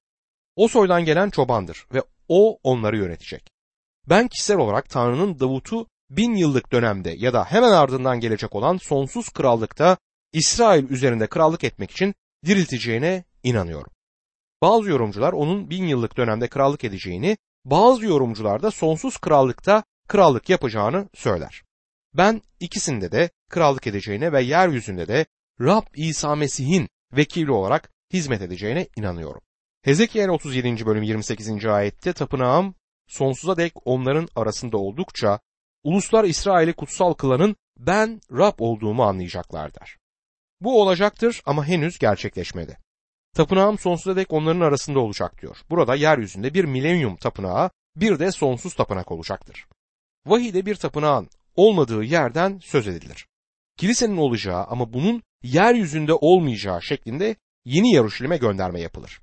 O 0.56 0.68
soydan 0.68 1.06
gelen 1.06 1.30
çobandır 1.30 1.88
ve 1.94 2.04
o 2.28 2.60
onları 2.64 2.98
yönetecek. 2.98 3.50
Ben 4.10 4.28
kişisel 4.28 4.58
olarak 4.58 4.90
Tanrı'nın 4.90 5.40
Davut'u 5.40 5.88
bin 6.10 6.36
yıllık 6.36 6.72
dönemde 6.72 7.14
ya 7.18 7.34
da 7.34 7.46
hemen 7.46 7.72
ardından 7.72 8.20
gelecek 8.20 8.56
olan 8.56 8.78
sonsuz 8.78 9.30
krallıkta 9.30 9.98
İsrail 10.34 10.90
üzerinde 10.90 11.28
krallık 11.28 11.64
etmek 11.64 11.92
için 11.92 12.14
dirilteceğine 12.46 13.24
inanıyorum. 13.44 13.92
Bazı 14.62 14.90
yorumcular 14.90 15.34
onun 15.34 15.70
bin 15.70 15.84
yıllık 15.84 16.18
dönemde 16.18 16.48
krallık 16.48 16.84
edeceğini, 16.84 17.38
bazı 17.66 18.06
yorumcular 18.06 18.64
da 18.64 18.72
sonsuz 18.72 19.18
krallıkta 19.18 19.84
krallık 20.08 20.50
yapacağını 20.50 21.10
söyler. 21.14 21.64
Ben 22.14 22.42
ikisinde 22.60 23.12
de 23.12 23.30
krallık 23.50 23.88
edeceğine 23.88 24.32
ve 24.32 24.42
yeryüzünde 24.44 25.08
de 25.08 25.26
Rab 25.62 25.84
İsa 25.96 26.36
Mesih'in 26.36 26.90
vekili 27.14 27.52
olarak 27.52 27.92
hizmet 28.14 28.42
edeceğine 28.42 28.88
inanıyorum. 28.96 29.42
Hezekiel 29.82 30.30
37. 30.30 30.86
bölüm 30.86 31.04
28. 31.04 31.66
ayette 31.66 32.14
tapınağım 32.14 32.76
sonsuza 33.08 33.58
dek 33.58 33.74
onların 33.86 34.28
arasında 34.36 34.78
oldukça 34.78 35.40
Uluslar 35.84 36.24
İsrail'i 36.24 36.74
kutsal 36.74 37.14
kılanın 37.14 37.56
ben 37.78 38.22
Rab 38.32 38.54
olduğumu 38.58 39.04
anlayacaklar 39.04 39.76
der. 39.76 39.98
Bu 40.62 40.82
olacaktır 40.82 41.42
ama 41.46 41.66
henüz 41.66 42.00
gerçekleşmedi. 42.00 42.78
Tapınağım 43.36 43.80
sonsuza 43.80 44.16
dek 44.16 44.34
onların 44.34 44.62
arasında 44.62 45.00
olacak 45.00 45.42
diyor. 45.42 45.58
Burada 45.70 45.96
yeryüzünde 45.96 46.54
bir 46.54 46.66
milenyum 46.66 47.16
tapınağı 47.16 47.70
bir 47.96 48.20
de 48.20 48.32
sonsuz 48.32 48.74
tapınak 48.74 49.12
olacaktır. 49.12 49.66
Vahide 50.26 50.66
bir 50.66 50.76
tapınağın 50.76 51.30
olmadığı 51.56 52.04
yerden 52.04 52.60
söz 52.64 52.88
edilir. 52.88 53.28
Kilisenin 53.78 54.18
olacağı 54.18 54.64
ama 54.64 54.94
bunun 54.94 55.24
yeryüzünde 55.44 56.14
olmayacağı 56.14 56.82
şeklinde 56.82 57.36
yeni 57.66 57.94
Yaruşilim'e 57.94 58.38
gönderme 58.38 58.82
yapılır. 58.82 59.22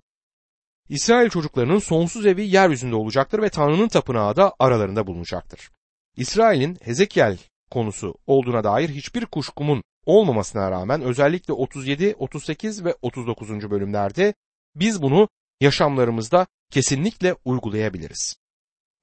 İsrail 0.88 1.30
çocuklarının 1.30 1.78
sonsuz 1.78 2.26
evi 2.26 2.48
yeryüzünde 2.48 2.94
olacaktır 2.94 3.42
ve 3.42 3.48
Tanrı'nın 3.48 3.88
tapınağı 3.88 4.36
da 4.36 4.54
aralarında 4.58 5.06
bulunacaktır. 5.06 5.70
İsrail'in 6.16 6.78
Hezekiel 6.82 7.38
konusu 7.70 8.14
olduğuna 8.26 8.64
dair 8.64 8.88
hiçbir 8.88 9.26
kuşkumun 9.26 9.82
olmamasına 10.06 10.70
rağmen 10.70 11.02
özellikle 11.02 11.52
37, 11.52 12.14
38 12.18 12.84
ve 12.84 12.94
39. 13.02 13.70
bölümlerde 13.70 14.34
biz 14.74 15.02
bunu 15.02 15.28
yaşamlarımızda 15.60 16.46
kesinlikle 16.70 17.34
uygulayabiliriz. 17.44 18.36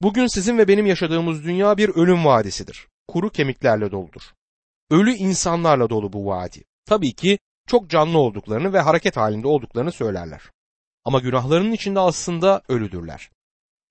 Bugün 0.02 0.26
sizin 0.26 0.58
ve 0.58 0.68
benim 0.68 0.86
yaşadığımız 0.86 1.44
dünya 1.44 1.76
bir 1.76 1.88
ölüm 1.88 2.24
vadisidir. 2.24 2.88
Kuru 3.08 3.30
kemiklerle 3.30 3.90
doludur. 3.90 4.22
Ölü 4.90 5.12
insanlarla 5.12 5.90
dolu 5.90 6.12
bu 6.12 6.26
vadi. 6.26 6.64
Tabii 6.86 7.12
ki 7.12 7.38
çok 7.66 7.90
canlı 7.90 8.18
olduklarını 8.18 8.72
ve 8.72 8.80
hareket 8.80 9.16
halinde 9.16 9.48
olduklarını 9.48 9.92
söylerler. 9.92 10.42
Ama 11.04 11.20
günahlarının 11.20 11.72
içinde 11.72 12.00
aslında 12.00 12.62
ölüdürler. 12.68 13.30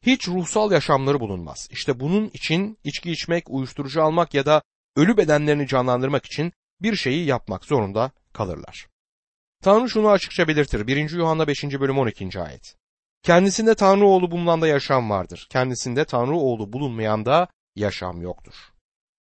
Hiç 0.05 0.27
ruhsal 0.27 0.71
yaşamları 0.71 1.19
bulunmaz. 1.19 1.67
İşte 1.71 1.99
bunun 1.99 2.31
için 2.33 2.77
içki 2.83 3.11
içmek, 3.11 3.49
uyuşturucu 3.49 4.03
almak 4.03 4.33
ya 4.33 4.45
da 4.45 4.61
ölü 4.95 5.17
bedenlerini 5.17 5.67
canlandırmak 5.67 6.25
için 6.25 6.53
bir 6.81 6.95
şeyi 6.95 7.25
yapmak 7.25 7.65
zorunda 7.65 8.11
kalırlar. 8.33 8.87
Tanrı 9.63 9.89
şunu 9.89 10.09
açıkça 10.09 10.47
belirtir. 10.47 10.87
1. 10.87 11.09
Yuhanna 11.09 11.47
5. 11.47 11.63
bölüm 11.63 11.97
12. 11.97 12.41
ayet. 12.41 12.75
Kendisinde 13.23 13.75
Tanrı 13.75 14.05
oğlu 14.05 14.31
bulunan 14.31 14.61
da 14.61 14.67
yaşam 14.67 15.09
vardır. 15.09 15.47
Kendisinde 15.49 16.05
Tanrı 16.05 16.35
oğlu 16.35 16.73
bulunmayan 16.73 17.25
da 17.25 17.47
yaşam 17.75 18.21
yoktur. 18.21 18.53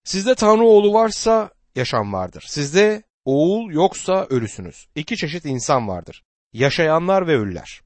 Sizde 0.04 0.36
Tanrı 0.36 0.64
oğlu 0.64 0.94
varsa 0.94 1.50
yaşam 1.76 2.14
vardır. 2.14 2.46
Sizde 2.48 3.04
oğul 3.32 3.72
yoksa 3.72 4.28
ölüsünüz. 4.30 4.88
İki 4.96 5.18
çeşit 5.18 5.46
insan 5.46 5.88
vardır. 5.88 6.24
Yaşayanlar 6.54 7.28
ve 7.28 7.38
ölüler. 7.38 7.82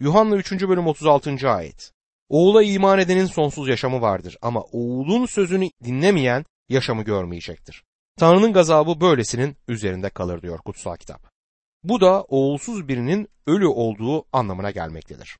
Yuhanna 0.00 0.36
3. 0.36 0.52
bölüm 0.52 0.86
36. 0.86 1.50
ayet. 1.50 1.92
Oğula 2.28 2.62
iman 2.62 2.98
edenin 2.98 3.26
sonsuz 3.26 3.68
yaşamı 3.68 4.00
vardır 4.00 4.36
ama 4.42 4.60
oğulun 4.60 5.26
sözünü 5.26 5.70
dinlemeyen 5.84 6.44
yaşamı 6.68 7.02
görmeyecektir. 7.02 7.84
Tanrı'nın 8.18 8.52
gazabı 8.52 9.00
böylesinin 9.00 9.56
üzerinde 9.68 10.10
kalır 10.10 10.42
diyor 10.42 10.58
kutsal 10.58 10.96
kitap. 10.96 11.30
Bu 11.84 12.00
da 12.00 12.22
oğulsuz 12.22 12.88
birinin 12.88 13.28
ölü 13.46 13.66
olduğu 13.66 14.24
anlamına 14.32 14.70
gelmektedir. 14.70 15.38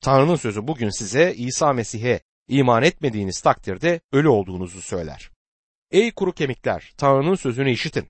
Tanrı'nın 0.00 0.36
sözü 0.36 0.66
bugün 0.66 0.90
size 0.98 1.34
İsa 1.34 1.72
Mesih'e 1.72 2.20
iman 2.48 2.82
etmediğiniz 2.82 3.40
takdirde 3.40 4.00
ölü 4.12 4.28
olduğunuzu 4.28 4.82
söyler. 4.82 5.30
Ey 5.90 6.10
kuru 6.10 6.32
kemikler, 6.32 6.92
Tanrı'nın 6.96 7.34
sözünü 7.34 7.70
işitin. 7.70 8.08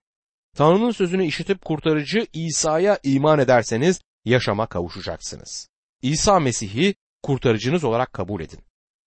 Tanrı'nın 0.56 0.90
sözünü 0.90 1.24
işitip 1.24 1.64
kurtarıcı 1.64 2.26
İsa'ya 2.32 2.98
iman 3.02 3.38
ederseniz 3.38 4.00
yaşama 4.24 4.66
kavuşacaksınız. 4.66 5.68
İsa 6.02 6.40
Mesih'i 6.40 6.94
kurtarıcınız 7.22 7.84
olarak 7.84 8.12
kabul 8.12 8.40
edin. 8.40 8.60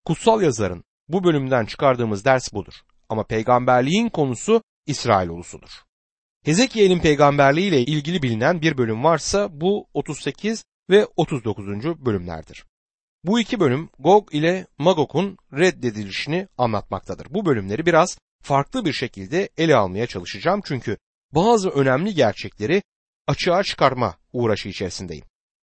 Kutsal 0.06 0.42
yazarın 0.42 0.84
bu 1.08 1.24
bölümden 1.24 1.66
çıkardığımız 1.66 2.26
ders 2.26 2.54
budur. 2.54 2.74
Ama 3.10 3.24
peygamberliğin 3.24 4.10
konusu 4.10 4.64
İsrail 4.86 5.30
ulusudur. 5.30 5.70
Hezekiel'in 6.44 7.00
peygamberliği 7.00 7.70
ile 7.70 7.82
ilgili 7.82 8.24
bilinen 8.24 8.62
bir 8.62 8.78
bölüm 8.78 9.04
varsa 9.04 9.62
bu 9.62 9.88
38 9.94 10.66
ve 10.90 11.06
39. 11.16 11.66
bölümlerdir. 12.06 12.66
Bu 13.24 13.40
iki 13.40 13.60
bölüm 13.60 13.90
Gog 14.00 14.36
ile 14.36 14.68
Magog'un 14.78 15.38
reddedilişini 15.54 16.48
anlatmaktadır. 16.58 17.28
Bu 17.30 17.46
bölümleri 17.46 17.86
biraz 17.86 18.18
farklı 18.44 18.86
bir 18.86 18.94
şekilde 18.94 19.50
ele 19.58 19.76
almaya 19.76 20.08
çalışacağım 20.08 20.62
çünkü 20.66 20.98
bazı 21.36 21.70
önemli 21.70 22.16
gerçekleri 22.16 22.84
açığa 23.28 23.64
çıkarma 23.64 24.18
uğraşı 24.34 24.70
içerisindeyim. 24.70 25.26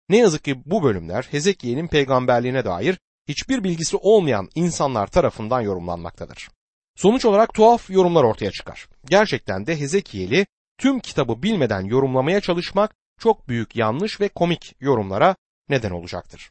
Ne 0.09 0.17
yazık 0.17 0.45
ki 0.45 0.63
bu 0.67 0.83
bölümler 0.83 1.27
Hezekiel'in 1.31 1.89
peygamberliğine 1.89 2.65
dair 2.65 2.99
hiçbir 3.29 3.65
bilgisi 3.65 3.97
olmayan 3.97 4.49
insanlar 4.55 5.07
tarafından 5.07 5.61
yorumlanmaktadır. 5.61 6.49
Sonuç 6.97 7.25
olarak 7.25 7.55
tuhaf 7.55 7.91
yorumlar 7.91 8.25
ortaya 8.25 8.51
çıkar. 8.51 8.89
Gerçekten 9.05 9.67
de 9.67 9.81
Hezekiel'i 9.81 10.47
tüm 10.79 11.01
kitabı 11.01 11.43
bilmeden 11.43 11.85
yorumlamaya 11.85 12.41
çalışmak 12.41 12.95
çok 13.21 13.49
büyük 13.49 13.77
yanlış 13.77 14.21
ve 14.21 14.29
komik 14.29 14.75
yorumlara 14.81 15.37
neden 15.69 15.91
olacaktır. 15.91 16.51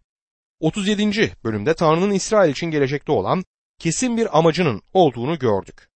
37. 0.59 1.31
bölümde 1.43 1.73
Tanrı'nın 1.73 2.11
İsrail 2.11 2.51
için 2.51 2.67
gelecekte 2.67 3.11
olan 3.11 3.43
kesin 3.79 4.17
bir 4.17 4.37
amacının 4.37 4.81
olduğunu 4.93 5.39
gördük. 5.39 5.89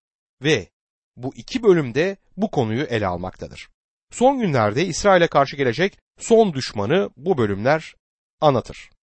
Ve 0.42 0.68
bu 1.16 1.35
iki 1.35 1.62
bölümde 1.62 2.16
bu 2.37 2.51
konuyu 2.51 2.83
ele 2.83 3.07
almaktadır. 3.07 3.69
Son 4.11 4.38
günlerde 4.38 4.87
İsrail'e 4.87 5.27
karşı 5.27 5.57
gelecek 5.57 5.99
son 6.19 6.53
düşmanı 6.55 7.11
bu 7.16 7.38
bölümler 7.38 7.95
anlatır. 8.40 8.90